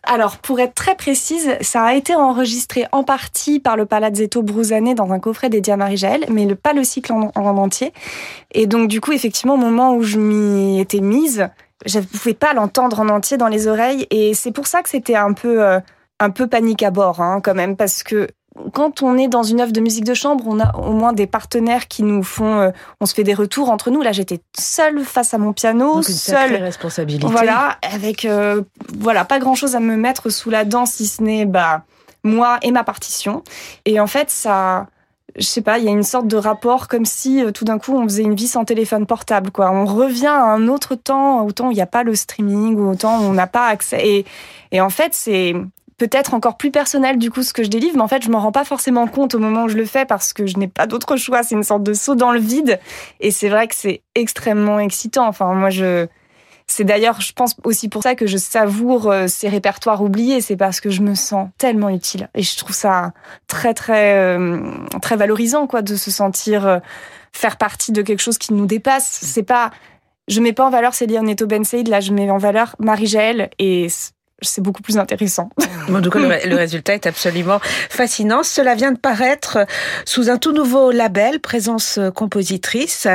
Alors, 0.04 0.38
pour 0.38 0.60
être 0.60 0.74
très 0.74 0.96
précise, 0.96 1.56
ça 1.62 1.84
a 1.84 1.94
été 1.94 2.16
enregistré 2.16 2.88
en 2.92 3.04
partie 3.04 3.60
par 3.60 3.78
le 3.78 3.86
Palazzetto 3.86 4.42
Bruzane 4.42 4.96
dans 4.96 5.12
un 5.12 5.20
coffret 5.20 5.50
dédié 5.50 5.74
à 5.74 5.78
Marie-Jaël, 5.78 6.26
mais 6.30 6.54
pas 6.56 6.74
le 6.74 6.84
cycle 6.84 7.14
en, 7.14 7.32
entier. 7.36 7.94
Et 8.52 8.66
donc, 8.66 8.88
du 8.88 9.00
coup, 9.00 9.12
effectivement, 9.12 9.54
au 9.54 9.58
moment 9.58 9.94
où 9.94 10.02
je 10.02 10.18
m'y 10.18 10.80
étais 10.80 11.02
mise, 11.02 11.50
je 11.86 12.00
ne 12.00 12.04
pouvais 12.04 12.34
pas 12.34 12.54
l'entendre 12.54 13.00
en 13.00 13.10
entier 13.10 13.38
dans 13.38 13.48
les 13.48 13.68
oreilles. 13.68 14.08
Et 14.10 14.34
c'est 14.34 14.52
pour 14.52 14.66
ça 14.66 14.82
que 14.82 14.90
c'était 14.90 15.16
un 15.16 15.34
peu, 15.34 15.64
euh, 15.64 15.80
un 16.20 16.32
peu 16.32 16.48
panique 16.48 16.82
à 16.82 16.90
bord, 16.90 17.22
hein, 17.22 17.40
quand 17.44 17.56
même, 17.56 17.76
parce 17.78 18.02
que 18.02 18.28
quand 18.74 19.02
on 19.04 19.18
est 19.18 19.28
dans 19.28 19.44
une 19.44 19.62
œuvre 19.62 19.72
de 19.72 19.82
musique 19.82 20.04
de 20.04 20.14
chambre, 20.14 20.44
on 20.48 20.60
a 20.60 20.76
au 20.78 20.94
moins 20.94 21.14
des 21.14 21.28
partenaires 21.28 21.88
qui 21.88 22.04
nous 22.04 22.24
font, 22.24 22.60
euh, 22.60 22.72
on 23.00 23.06
se 23.06 23.14
fait 23.14 23.24
des 23.24 23.34
retours 23.34 23.70
entre 23.70 23.92
nous. 23.92 24.02
Là, 24.02 24.12
j'étais 24.12 24.42
seule 24.58 25.04
face 25.04 25.34
à 25.34 25.38
mon 25.38 25.54
piano, 25.54 25.96
Donc 25.96 26.10
une 26.10 26.16
seule 26.16 26.56
responsabilité. 26.56 27.26
Voilà, 27.28 27.78
avec 27.82 28.26
euh, 28.26 28.62
voilà 28.98 29.26
pas 29.26 29.40
grand 29.40 29.56
chose 29.56 29.76
à 29.76 29.80
me 29.80 29.96
mettre 29.96 30.30
sous 30.30 30.50
la 30.50 30.66
dent 30.66 30.86
si 30.86 31.08
ce 31.08 31.22
n'est 31.24 31.46
bah 31.46 31.84
moi 32.24 32.60
et 32.62 32.72
ma 32.72 32.84
partition. 32.84 33.44
Et 33.86 34.00
en 34.00 34.08
fait, 34.08 34.30
ça, 34.30 34.88
je 35.36 35.46
sais 35.46 35.62
pas, 35.62 35.80
il 35.80 35.86
y 35.86 35.88
a 35.88 35.92
une 35.92 36.04
sorte 36.04 36.28
de 36.28 36.38
rapport 36.38 36.88
comme 36.88 37.06
si 37.06 37.44
euh, 37.44 37.52
tout 37.52 37.66
d'un 37.66 37.80
coup 37.80 37.96
on 37.96 38.04
faisait 38.04 38.24
une 38.24 38.36
vie 38.36 38.48
sans 38.48 38.66
téléphone 38.66 39.06
portable. 39.06 39.52
Quoi, 39.52 39.72
on 39.72 39.86
revient 39.86 40.28
à 40.28 40.44
un 40.44 40.68
autre 40.68 40.96
temps, 40.96 41.46
autant 41.46 41.72
il 41.72 41.76
n'y 41.76 41.82
a 41.82 41.88
pas 41.88 42.04
le 42.04 42.16
streaming, 42.16 42.78
autant 42.80 43.20
on 43.22 43.34
n'a 43.34 43.48
pas 43.48 43.68
accès. 43.68 44.08
Et, 44.08 44.26
et 44.72 44.82
en 44.82 44.90
fait, 44.90 45.14
c'est 45.14 45.56
peut-être 46.02 46.34
encore 46.34 46.58
plus 46.58 46.72
personnel 46.72 47.20
du 47.20 47.30
coup 47.30 47.44
ce 47.44 47.54
que 47.54 47.64
je 47.64 47.70
délivre, 47.70 47.96
mais 47.96 48.02
en 48.02 48.08
fait 48.08 48.24
je 48.24 48.32
m'en 48.32 48.40
rends 48.40 48.52
pas 48.52 48.64
forcément 48.64 49.06
compte 49.06 49.36
au 49.36 49.40
moment 49.40 49.66
où 49.66 49.70
je 49.70 49.78
le 49.78 49.86
fais 49.86 50.04
parce 50.04 50.34
que 50.34 50.48
je 50.48 50.58
n'ai 50.58 50.68
pas 50.68 50.88
d'autre 50.88 51.16
choix. 51.16 51.44
C'est 51.44 51.54
une 51.54 51.62
sorte 51.62 51.84
de 51.84 51.94
saut 51.94 52.16
dans 52.16 52.32
le 52.32 52.40
vide 52.40 52.80
et 53.20 53.30
c'est 53.30 53.50
vrai 53.50 53.68
que 53.68 53.76
c'est 53.76 54.02
extrêmement 54.16 54.80
excitant. 54.80 55.28
Enfin 55.28 55.54
moi 55.54 55.70
je 55.70 56.08
c'est 56.66 56.86
d'ailleurs, 56.86 57.22
je 57.22 57.34
pense 57.34 57.56
aussi 57.66 57.88
pour 57.88 58.02
ça 58.02 58.16
que 58.16 58.26
je 58.26 58.38
savoure 58.38 59.12
euh, 59.12 59.28
ces 59.28 59.48
répertoires 59.48 60.02
oubliés. 60.02 60.42
C'est 60.42 60.56
parce 60.56 60.82
que 60.82 60.90
je 60.90 61.02
me 61.02 61.14
sens 61.14 61.50
tellement 61.60 61.90
utile 61.90 62.30
et 62.34 62.42
je 62.42 62.58
trouve 62.58 62.76
ça 62.76 63.12
très 63.48 63.76
très 63.76 64.16
euh, 64.16 64.60
très 65.04 65.18
valorisant 65.18 65.68
quoi 65.68 65.84
de 65.84 65.96
se 65.96 66.10
sentir 66.10 66.66
euh, 66.66 66.80
faire 67.32 67.58
partie 67.58 67.92
de 67.92 68.02
quelque 68.02 68.22
chose 68.22 68.40
qui 68.40 68.56
nous 68.56 68.66
dépasse. 68.66 69.20
C'est 69.22 69.44
pas, 69.44 69.70
je 70.28 70.40
mets 70.42 70.54
pas 70.54 70.66
en 70.66 70.72
valeur 70.72 70.96
Céline 70.96 71.26
Neto 71.26 71.46
Ben 71.46 71.64
là 71.88 72.00
je 72.00 72.12
mets 72.12 72.32
en 72.32 72.40
valeur 72.40 72.76
Marie 72.80 73.06
Jaël 73.06 73.52
et 73.60 73.88
c'est 74.42 74.62
beaucoup 74.62 74.82
plus 74.82 74.98
intéressant. 74.98 75.50
En 75.92 76.02
tout 76.02 76.10
cas, 76.10 76.20
le, 76.20 76.56
résultat 76.56 76.94
est 76.94 77.06
absolument 77.06 77.60
fascinant. 77.90 78.44
Cela 78.44 78.76
vient 78.76 78.92
de 78.92 78.98
paraître 78.98 79.60
sous 80.06 80.30
un 80.30 80.38
tout 80.38 80.52
nouveau 80.52 80.92
label, 80.92 81.40
Présence 81.40 82.00
Compositrice, 82.16 83.08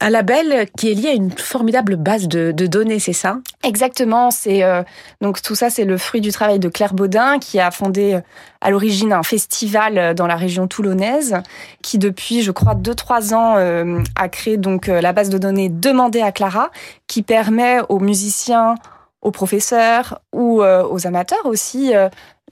un 0.00 0.10
label 0.10 0.66
qui 0.76 0.90
est 0.90 0.94
lié 0.94 1.08
à 1.08 1.12
une 1.12 1.30
formidable 1.30 1.96
base 1.96 2.28
de, 2.28 2.52
données, 2.52 2.98
c'est 2.98 3.12
ça? 3.12 3.38
Exactement. 3.62 4.30
C'est 4.30 4.62
euh, 4.62 4.82
donc 5.20 5.42
tout 5.42 5.54
ça, 5.54 5.70
c'est 5.70 5.84
le 5.84 5.96
fruit 5.96 6.20
du 6.20 6.30
travail 6.30 6.58
de 6.58 6.68
Claire 6.68 6.94
Baudin, 6.94 7.38
qui 7.38 7.58
a 7.58 7.70
fondé 7.70 8.14
euh, 8.14 8.20
à 8.60 8.70
l'origine 8.70 9.12
un 9.12 9.22
festival 9.22 10.14
dans 10.14 10.26
la 10.26 10.36
région 10.36 10.66
toulonnaise, 10.66 11.36
qui 11.82 11.98
depuis, 11.98 12.42
je 12.42 12.50
crois, 12.50 12.74
deux 12.74 12.94
trois 12.94 13.34
ans 13.34 13.56
euh, 13.56 14.02
a 14.16 14.28
créé 14.28 14.56
donc 14.56 14.86
la 14.88 15.12
base 15.12 15.30
de 15.30 15.38
données 15.38 15.68
demandée 15.68 16.20
à 16.20 16.32
Clara, 16.32 16.70
qui 17.06 17.22
permet 17.22 17.78
aux 17.88 18.00
musiciens 18.00 18.74
aux 19.22 19.30
professeurs 19.30 20.20
ou 20.32 20.62
euh, 20.62 20.86
aux 20.88 21.06
amateurs 21.06 21.44
aussi, 21.46 21.94
euh, 21.94 22.08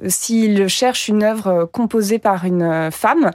s'ils 0.09 0.69
cherchent 0.69 1.09
une 1.09 1.23
œuvre 1.23 1.65
composée 1.73 2.19
par 2.19 2.45
une 2.45 2.63
euh, 2.63 2.91
femme, 2.91 3.31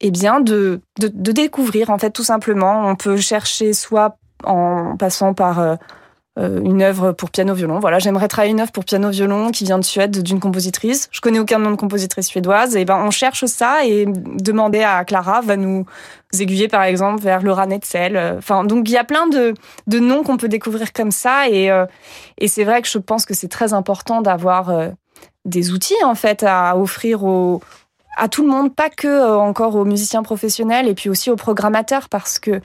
eh 0.00 0.10
bien 0.10 0.40
de, 0.40 0.80
de, 0.98 1.32
découvrir 1.32 1.90
en 1.90 1.98
fait 1.98 2.10
tout 2.10 2.24
simplement. 2.24 2.88
On 2.88 2.96
peut 2.96 3.16
chercher 3.16 3.72
soit 3.72 4.16
en 4.44 4.96
passant 4.96 5.34
par 5.34 5.58
euh, 5.58 5.76
une 6.38 6.82
œuvre 6.82 7.12
pour 7.12 7.30
piano-violon. 7.30 7.80
Voilà, 7.80 7.98
j'aimerais 7.98 8.28
travailler 8.28 8.52
une 8.52 8.60
œuvre 8.60 8.70
pour 8.70 8.84
piano-violon 8.84 9.50
qui 9.50 9.64
vient 9.64 9.78
de 9.78 9.84
Suède 9.84 10.22
d'une 10.22 10.38
compositrice. 10.38 11.08
Je 11.10 11.20
connais 11.20 11.40
aucun 11.40 11.58
nom 11.58 11.70
de 11.70 11.76
compositrice 11.76 12.28
suédoise. 12.28 12.76
Et 12.76 12.84
ben, 12.84 12.96
on 13.04 13.10
cherche 13.10 13.44
ça 13.46 13.84
et 13.84 14.06
demander 14.06 14.82
à 14.82 15.04
Clara 15.04 15.40
va 15.40 15.56
nous 15.56 15.84
aiguiller 16.38 16.68
par 16.68 16.82
exemple 16.82 17.22
vers 17.22 17.42
Laura 17.42 17.66
Netzel. 17.66 18.36
Enfin, 18.38 18.64
donc 18.64 18.88
il 18.88 18.92
y 18.92 18.96
a 18.96 19.04
plein 19.04 19.26
de, 19.26 19.54
de 19.86 19.98
noms 19.98 20.22
qu'on 20.22 20.36
peut 20.36 20.48
découvrir 20.48 20.92
comme 20.92 21.10
ça. 21.10 21.48
Et, 21.48 21.70
euh, 21.70 21.86
et 22.38 22.48
c'est 22.48 22.64
vrai 22.64 22.82
que 22.82 22.88
je 22.88 22.98
pense 22.98 23.26
que 23.26 23.34
c'est 23.34 23.48
très 23.48 23.72
important 23.72 24.22
d'avoir 24.22 24.70
euh, 24.70 24.88
des 25.44 25.72
outils 25.72 26.04
en 26.04 26.14
fait 26.14 26.44
à 26.46 26.76
offrir 26.76 27.24
aux, 27.24 27.60
à 28.16 28.28
tout 28.28 28.42
le 28.42 28.48
monde, 28.48 28.74
pas 28.74 28.90
que 28.90 29.36
encore 29.38 29.76
aux 29.76 29.84
musiciens 29.84 30.22
professionnels 30.22 30.88
et 30.88 30.94
puis 30.94 31.08
aussi 31.08 31.30
aux 31.30 31.36
programmateurs 31.36 32.08
parce 32.08 32.38
que 32.38 32.60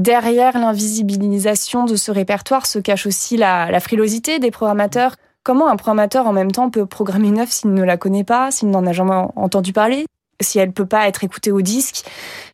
derrière 0.00 0.58
l'invisibilisation 0.58 1.84
de 1.84 1.96
ce 1.96 2.10
répertoire 2.10 2.66
se 2.66 2.78
cache 2.78 3.06
aussi 3.06 3.36
la, 3.36 3.78
frilosité 3.80 4.38
des 4.38 4.50
programmateurs. 4.50 5.16
Comment 5.42 5.68
un 5.68 5.76
programmateur 5.76 6.26
en 6.26 6.32
même 6.32 6.52
temps 6.52 6.70
peut 6.70 6.86
programmer 6.86 7.28
une 7.28 7.38
œuvre 7.38 7.52
s'il 7.52 7.72
ne 7.72 7.82
la 7.82 7.96
connaît 7.96 8.24
pas, 8.24 8.50
s'il 8.50 8.70
n'en 8.70 8.86
a 8.86 8.92
jamais 8.92 9.14
entendu 9.36 9.72
parler, 9.72 10.06
si 10.40 10.58
elle 10.58 10.72
peut 10.72 10.86
pas 10.86 11.08
être 11.08 11.24
écoutée 11.24 11.52
au 11.52 11.62
disque? 11.62 12.04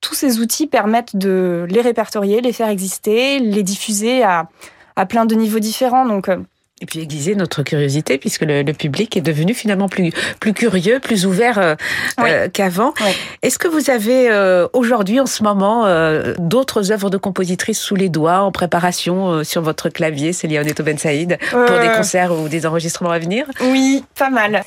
Tous 0.01 0.15
ces 0.15 0.41
outils 0.41 0.67
permettent 0.67 1.17
de 1.17 1.67
les 1.69 1.81
répertorier, 1.81 2.41
les 2.41 2.53
faire 2.53 2.69
exister, 2.69 3.39
les 3.39 3.63
diffuser 3.63 4.23
à, 4.23 4.49
à 4.97 5.07
plein 5.07 5.27
de 5.27 5.35
niveaux 5.35 5.59
différents. 5.59 6.07
Donc 6.07 6.29
euh, 6.29 6.39
et 6.83 6.85
puis 6.85 7.01
aiguiser 7.01 7.35
notre 7.35 7.63
curiosité, 7.63 8.19
puisque 8.19 8.43
le, 8.43 8.63
public 8.73 9.17
est 9.17 9.23
devenu 9.23 9.55
finalement 9.55 9.89
plus, 9.89 10.13
plus 10.41 10.53
curieux, 10.53 11.01
plus 11.01 11.25
ouvert 11.25 11.59
euh, 11.59 11.75
euh, 12.21 12.49
qu'avant. 12.53 12.93
Est-ce 13.41 13.59
que 13.59 13.67
vous 13.67 13.89
avez 13.89 14.31
euh, 14.31 14.69
aujourd'hui, 14.75 15.19
en 15.19 15.25
ce 15.25 15.43
moment, 15.43 15.87
d'autres 16.39 16.93
œuvres 16.93 17.09
de 17.09 17.17
compositrices 17.17 17.81
sous 17.81 17.97
les 17.97 18.11
doigts, 18.11 18.41
en 18.41 18.53
préparation 18.53 19.43
sur 19.43 19.63
votre 19.63 19.89
clavier, 19.89 20.35
Célia 20.35 20.61
Oneto 20.61 20.83
Ben 20.83 20.99
Saïd, 20.99 21.39
pour 21.51 21.79
des 21.81 21.89
concerts 21.97 22.33
ou 22.33 22.49
des 22.49 22.67
enregistrements 22.67 23.11
à 23.11 23.19
venir? 23.19 23.47
Oui, 23.63 24.05
pas 24.19 24.31
mal. 24.31 24.63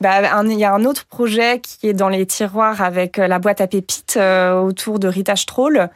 Bah, 0.00 0.42
il 0.44 0.58
y 0.58 0.64
a 0.64 0.74
un 0.74 0.84
autre 0.84 1.06
projet 1.06 1.60
qui 1.60 1.88
est 1.88 1.94
dans 1.94 2.08
les 2.08 2.26
tiroirs 2.26 2.82
avec 2.82 3.16
la 3.16 3.38
boîte 3.38 3.60
à 3.62 3.66
pépites 3.66 4.18
autour 4.18 4.98
de 4.98 5.08
Rita 5.08 5.36
Stroll, 5.36 5.88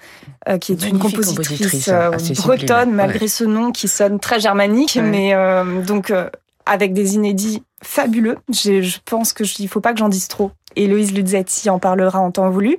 qui 0.60 0.72
est 0.72 0.86
une 0.86 0.98
compositrice, 0.98 1.88
hein, 1.88 2.12
bretonne, 2.36 2.92
malgré 2.92 3.28
ce 3.28 3.44
nom 3.44 3.70
qui 3.70 3.88
sonne 3.88 4.18
très 4.18 4.40
germanique, 4.40 4.98
mais 5.02 5.34
euh, 5.57 5.57
donc 5.64 6.10
euh, 6.10 6.28
avec 6.66 6.92
des 6.92 7.14
inédits 7.14 7.62
fabuleux. 7.82 8.38
Je 8.52 8.98
pense 9.04 9.32
que 9.32 9.44
il 9.60 9.68
faut 9.68 9.80
pas 9.80 9.92
que 9.92 9.98
j'en 9.98 10.08
dise 10.08 10.28
trop. 10.28 10.50
Héloïse 10.78 11.12
Luzzetti 11.12 11.68
en 11.70 11.78
parlera 11.78 12.20
en 12.20 12.30
temps 12.30 12.50
voulu. 12.50 12.78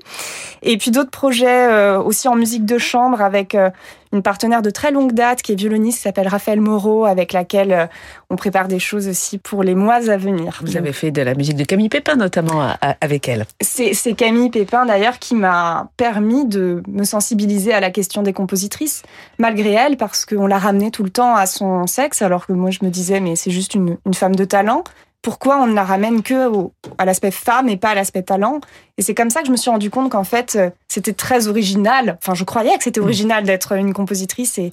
Et 0.61 0.77
puis 0.77 0.91
d'autres 0.91 1.11
projets 1.11 1.69
euh, 1.69 2.01
aussi 2.01 2.27
en 2.27 2.35
musique 2.35 2.65
de 2.65 2.77
chambre 2.77 3.21
avec 3.21 3.55
euh, 3.55 3.69
une 4.11 4.21
partenaire 4.21 4.61
de 4.61 4.69
très 4.69 4.91
longue 4.91 5.13
date 5.13 5.41
qui 5.41 5.53
est 5.53 5.55
violoniste, 5.55 6.01
s'appelle 6.01 6.27
Raphaël 6.27 6.59
Moreau, 6.59 7.05
avec 7.05 7.31
laquelle 7.31 7.71
euh, 7.71 7.85
on 8.29 8.35
prépare 8.35 8.67
des 8.67 8.79
choses 8.79 9.07
aussi 9.07 9.37
pour 9.37 9.63
les 9.63 9.75
mois 9.75 10.09
à 10.09 10.17
venir. 10.17 10.59
Vous 10.63 10.77
avez 10.77 10.91
fait 10.91 11.11
de 11.11 11.21
la 11.21 11.35
musique 11.35 11.55
de 11.55 11.63
Camille 11.63 11.89
Pépin 11.89 12.15
notamment 12.15 12.73
avec 13.01 13.27
elle. 13.29 13.45
C'est 13.61 14.13
Camille 14.13 14.49
Pépin 14.49 14.85
d'ailleurs 14.85 15.19
qui 15.19 15.35
m'a 15.35 15.89
permis 15.97 16.45
de 16.45 16.83
me 16.87 17.03
sensibiliser 17.03 17.73
à 17.73 17.79
la 17.79 17.91
question 17.91 18.21
des 18.21 18.33
compositrices, 18.33 19.03
malgré 19.37 19.71
elle, 19.71 19.97
parce 19.97 20.25
qu'on 20.25 20.47
l'a 20.47 20.57
ramenée 20.57 20.91
tout 20.91 21.03
le 21.03 21.09
temps 21.09 21.35
à 21.35 21.45
son 21.45 21.87
sexe, 21.87 22.21
alors 22.21 22.47
que 22.47 22.53
moi 22.53 22.71
je 22.71 22.79
me 22.83 22.89
disais 22.89 23.19
mais 23.19 23.35
c'est 23.35 23.51
juste 23.51 23.75
une, 23.75 23.97
une 24.05 24.13
femme 24.13 24.35
de 24.35 24.45
talent 24.45 24.83
pourquoi 25.21 25.57
on 25.61 25.67
ne 25.67 25.73
la 25.73 25.83
ramène 25.83 26.23
que 26.23 26.49
à 26.97 27.05
l'aspect 27.05 27.31
femme 27.31 27.67
et 27.69 27.77
pas 27.77 27.89
à 27.89 27.95
l'aspect 27.95 28.23
talent. 28.23 28.61
Et 28.97 29.01
c'est 29.01 29.13
comme 29.13 29.29
ça 29.29 29.41
que 29.41 29.47
je 29.47 29.51
me 29.51 29.57
suis 29.57 29.69
rendu 29.69 29.89
compte 29.89 30.11
qu'en 30.11 30.23
fait, 30.23 30.55
euh, 30.55 30.69
c'était 30.87 31.13
très 31.13 31.47
original. 31.47 32.17
Enfin, 32.21 32.35
je 32.35 32.43
croyais 32.43 32.77
que 32.77 32.83
c'était 32.83 33.01
mm. 33.01 33.03
original 33.03 33.43
d'être 33.43 33.73
une 33.73 33.93
compositrice 33.93 34.57
et 34.57 34.71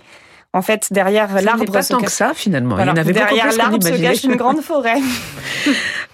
en 0.56 0.62
fait, 0.62 0.88
derrière 0.90 1.42
l'arbre. 1.42 1.70
Pas 1.70 1.84
tant 1.84 2.00
que 2.00 2.10
ça, 2.10 2.32
finalement. 2.34 2.76
derrière 2.76 3.52
l'arbre 3.52 3.82
se 3.82 4.00
cache 4.00 4.24
une 4.24 4.36
grande 4.36 4.62
forêt. 4.62 4.96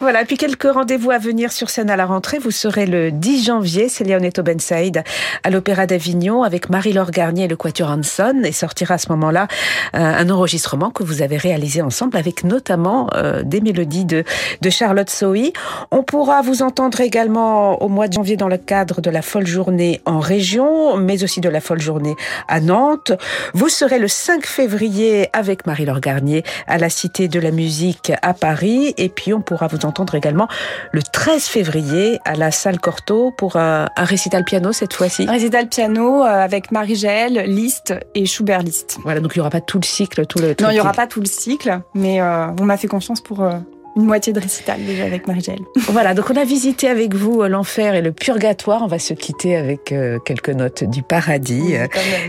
Voilà, 0.01 0.25
puis 0.25 0.37
quelques 0.37 0.65
rendez-vous 0.65 1.13
à 1.13 1.19
venir 1.19 1.53
sur 1.53 1.71
scène 1.71 1.89
à 1.89 1.95
la 1.95 2.07
rentrée. 2.07 2.41
Vous 2.41 2.51
serez 2.51 2.87
le 2.87 3.13
10 3.13 3.45
janvier, 3.45 3.89
c'est 3.89 4.03
Leoneto 4.03 4.43
Ben 4.43 4.59
Saïd 4.59 5.05
à 5.45 5.51
l'Opéra 5.51 5.87
d'Avignon 5.87 6.43
avec 6.43 6.71
Marie-Laure 6.71 7.13
Garnier 7.13 7.45
et 7.45 7.49
le 7.49 7.55
Quatuor 7.55 7.89
Hanson 7.89 8.43
et 8.43 8.51
sortira 8.51 8.95
à 8.95 8.99
ce 8.99 9.11
moment-là 9.11 9.47
euh, 9.95 10.01
un 10.01 10.29
enregistrement 10.29 10.91
que 10.91 11.05
vous 11.05 11.23
avez 11.23 11.37
réalisé 11.37 11.83
ensemble 11.83 12.17
avec 12.17 12.43
notamment 12.43 13.11
euh, 13.15 13.45
des 13.45 13.61
mélodies 13.61 14.05
de, 14.05 14.25
de 14.61 14.71
Charlotte 14.71 15.09
Sohi. 15.09 15.53
On 15.93 16.03
pourra 16.03 16.43
vous 16.43 16.63
entendre 16.63 17.01
également 17.01 17.81
au 17.81 17.89
mois 17.89 18.09
de 18.09 18.15
janvier 18.15 18.37
dans 18.37 18.49
le 18.49 18.59
cadre 18.59 19.03
de 19.03 19.11
la 19.11 19.23
folle 19.23 19.47
journée 19.47 20.01
en 20.05 20.19
région, 20.19 20.97
mais 20.97 21.23
aussi 21.23 21.41
de 21.41 21.49
la 21.49 21.61
folle 21.61 21.81
journée 21.81 22.17
à 22.49 22.59
Nantes. 22.59 23.13
Vous 23.55 23.69
serez 23.69 24.01
le 24.01 24.09
5 24.09 24.32
février 24.41 25.29
avec 25.33 25.67
Marie-Laure 25.67 26.01
Garnier 26.01 26.43
à 26.67 26.79
la 26.79 26.89
Cité 26.89 27.29
de 27.29 27.39
la 27.39 27.51
Musique 27.51 28.13
à 28.23 28.35
Paris 28.35 28.95
et 28.97 29.09
puis 29.09 29.35
on 29.35 29.41
pourra 29.41 29.67
vous 29.67 29.85
entendre 29.85 30.15
également 30.15 30.49
le 30.93 31.03
13 31.03 31.45
février 31.45 32.19
à 32.25 32.35
la 32.35 32.51
salle 32.51 32.81
Cortot 32.81 33.33
pour 33.37 33.57
un, 33.57 33.87
récital 33.97 34.45
piano 34.45 34.73
cette 34.73 34.95
fois-ci. 34.95 35.27
Un 35.29 35.33
récital 35.33 35.69
piano 35.69 36.23
euh, 36.23 36.27
avec 36.27 36.73
Marie-Gèle, 36.73 37.45
Liszt 37.47 37.95
et 38.15 38.27
Schubert 38.27 38.63
Liszt. 38.63 38.99
Voilà, 39.03 39.21
donc 39.21 39.33
il 39.35 39.39
n'y 39.39 39.41
aura 39.41 39.51
pas 39.51 39.61
tout 39.61 39.79
le 39.79 39.87
cycle, 39.87 40.27
tout 40.27 40.39
le. 40.39 40.55
non, 40.61 40.71
il 40.71 40.75
n'y 40.75 40.81
aura 40.81 40.93
pas 40.93 41.07
tout 41.07 41.21
le 41.21 41.27
cycle, 41.27 41.81
mais 41.95 42.21
euh, 42.21 42.47
on 42.61 42.65
m'a 42.65 42.77
fait 42.77 42.89
confiance 42.89 43.21
pour 43.21 43.43
euh, 43.43 43.53
une 43.97 44.05
moitié 44.05 44.33
de 44.33 44.41
récital 44.41 44.85
déjà 44.85 45.05
avec 45.05 45.27
Marie-Gèle. 45.27 45.61
Voilà, 45.89 46.15
donc 46.15 46.31
on 46.31 46.37
a 46.37 46.45
visité 46.45 46.89
avec 46.89 47.15
vous 47.15 47.43
euh, 47.43 47.49
l'enfer 47.49 47.95
et 47.95 48.03
le 48.03 48.13
purgatoire. 48.13 48.83
On 48.83 48.87
va 48.87 48.99
se 48.99 49.15
quitter 49.15 49.57
avec 49.57 49.93
euh, 49.93 50.19
quelques 50.19 50.51
notes 50.51 50.85
du 50.85 51.03
paradis. 51.03 51.77
Euh, 51.77 51.87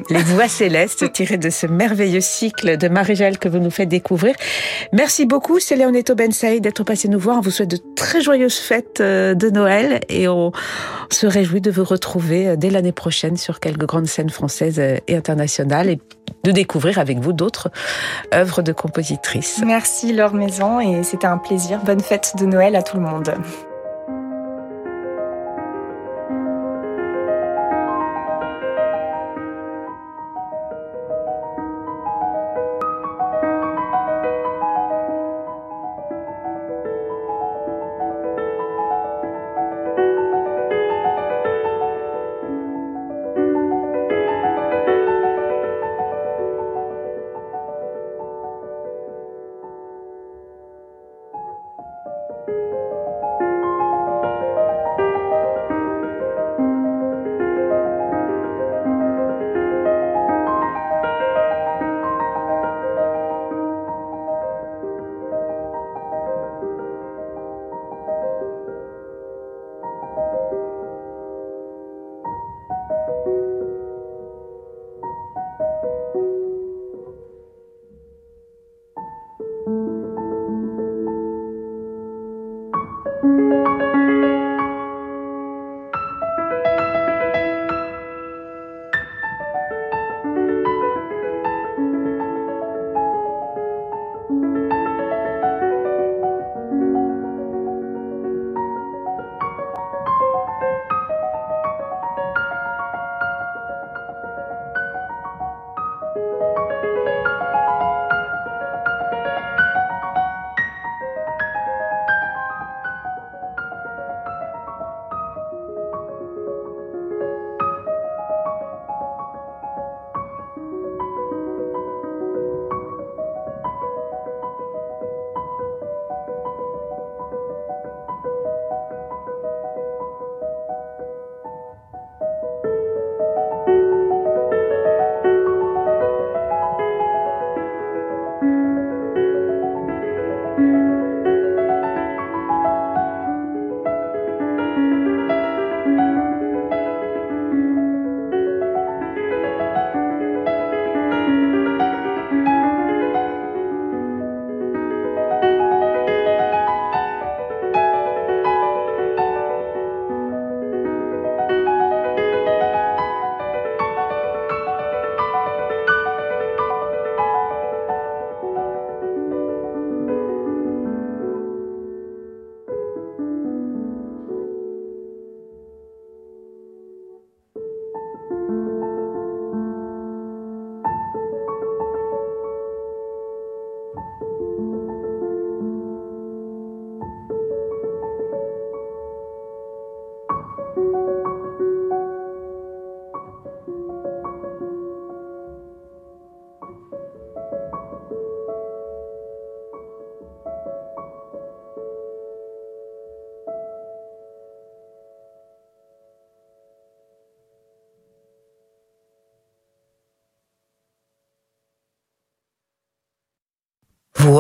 les 0.10 0.22
voix 0.24 0.48
célestes 0.48 1.12
tirées 1.14 1.38
de 1.38 1.50
ce 1.50 1.68
merveilleux 1.68 2.22
cycle 2.22 2.78
de 2.78 2.88
Marie-Gèle 2.88 3.38
que 3.38 3.48
vous 3.48 3.60
nous 3.60 3.72
faites 3.72 3.90
découvrir. 3.90 4.36
Merci 4.92 5.26
beaucoup, 5.26 5.60
c'est 5.60 5.76
Léoneto 5.76 6.16
Ben 6.16 6.32
Saïd 6.32 6.64
d'être 6.64 6.84
passé 6.84 7.08
nous 7.08 7.20
voir. 7.20 7.38
On 7.38 7.42
vous 7.42 7.52
souhaite 7.52 7.72
de 7.72 7.80
très 7.96 8.22
joyeuses 8.22 8.58
fêtes 8.58 9.02
de 9.02 9.50
Noël 9.50 10.02
et 10.10 10.28
on 10.28 10.52
se 11.10 11.28
réjouit 11.28 11.62
de 11.62 11.72
vous 11.72 11.84
retrouver 11.84 12.58
dès 12.58 12.70
l'année 12.70 12.92
prochaine 12.92 13.38
sur 13.38 13.60
quelques 13.60 13.86
grandes 13.86 14.08
scènes 14.08 14.30
françaises 14.30 14.80
et 14.80 15.16
internationales 15.16 15.90
et 15.90 16.00
de 16.44 16.52
découvrir 16.52 17.00
avec 17.00 17.20
vous 17.20 17.32
d'autres 17.32 17.70
œuvres 18.34 18.62
de 18.62 18.74
compositrices. 18.74 19.62
Merci 19.66 20.12
Laure 20.12 20.34
Maison 20.34 20.80
et 20.82 21.04
c'était 21.04 21.28
un 21.28 21.38
plaisir 21.38 21.53
Bonne 21.86 22.00
fête 22.00 22.36
de 22.38 22.46
Noël 22.46 22.76
à 22.76 22.82
tout 22.82 22.98
le 22.98 23.04
monde. 23.04 23.36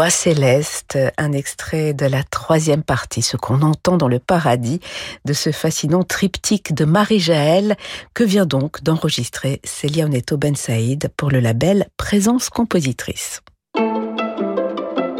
Céleste, 0.09 0.97
un 1.17 1.31
extrait 1.31 1.93
de 1.93 2.05
la 2.05 2.23
troisième 2.23 2.83
partie, 2.83 3.21
ce 3.21 3.37
qu'on 3.37 3.61
entend 3.61 3.97
dans 3.97 4.07
le 4.07 4.19
paradis 4.19 4.79
de 5.25 5.33
ce 5.33 5.51
fascinant 5.51 6.03
triptyque 6.03 6.73
de 6.73 6.85
Marie-Jaël 6.85 7.75
que 8.13 8.23
vient 8.23 8.45
donc 8.45 8.83
d'enregistrer 8.83 9.61
Célia 9.63 10.05
Oneto 10.05 10.37
Ben 10.37 10.55
Saïd 10.55 11.09
pour 11.15 11.31
le 11.31 11.39
label 11.39 11.87
Présence 11.97 12.49
Compositrice. 12.49 13.41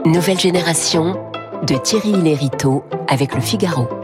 Nouvelle 0.05 0.39
génération 0.39 1.31
de 1.63 1.77
Thierry 1.77 2.11
Lériteau 2.11 2.83
avec 3.07 3.33
le 3.33 3.41
Figaro. 3.41 4.02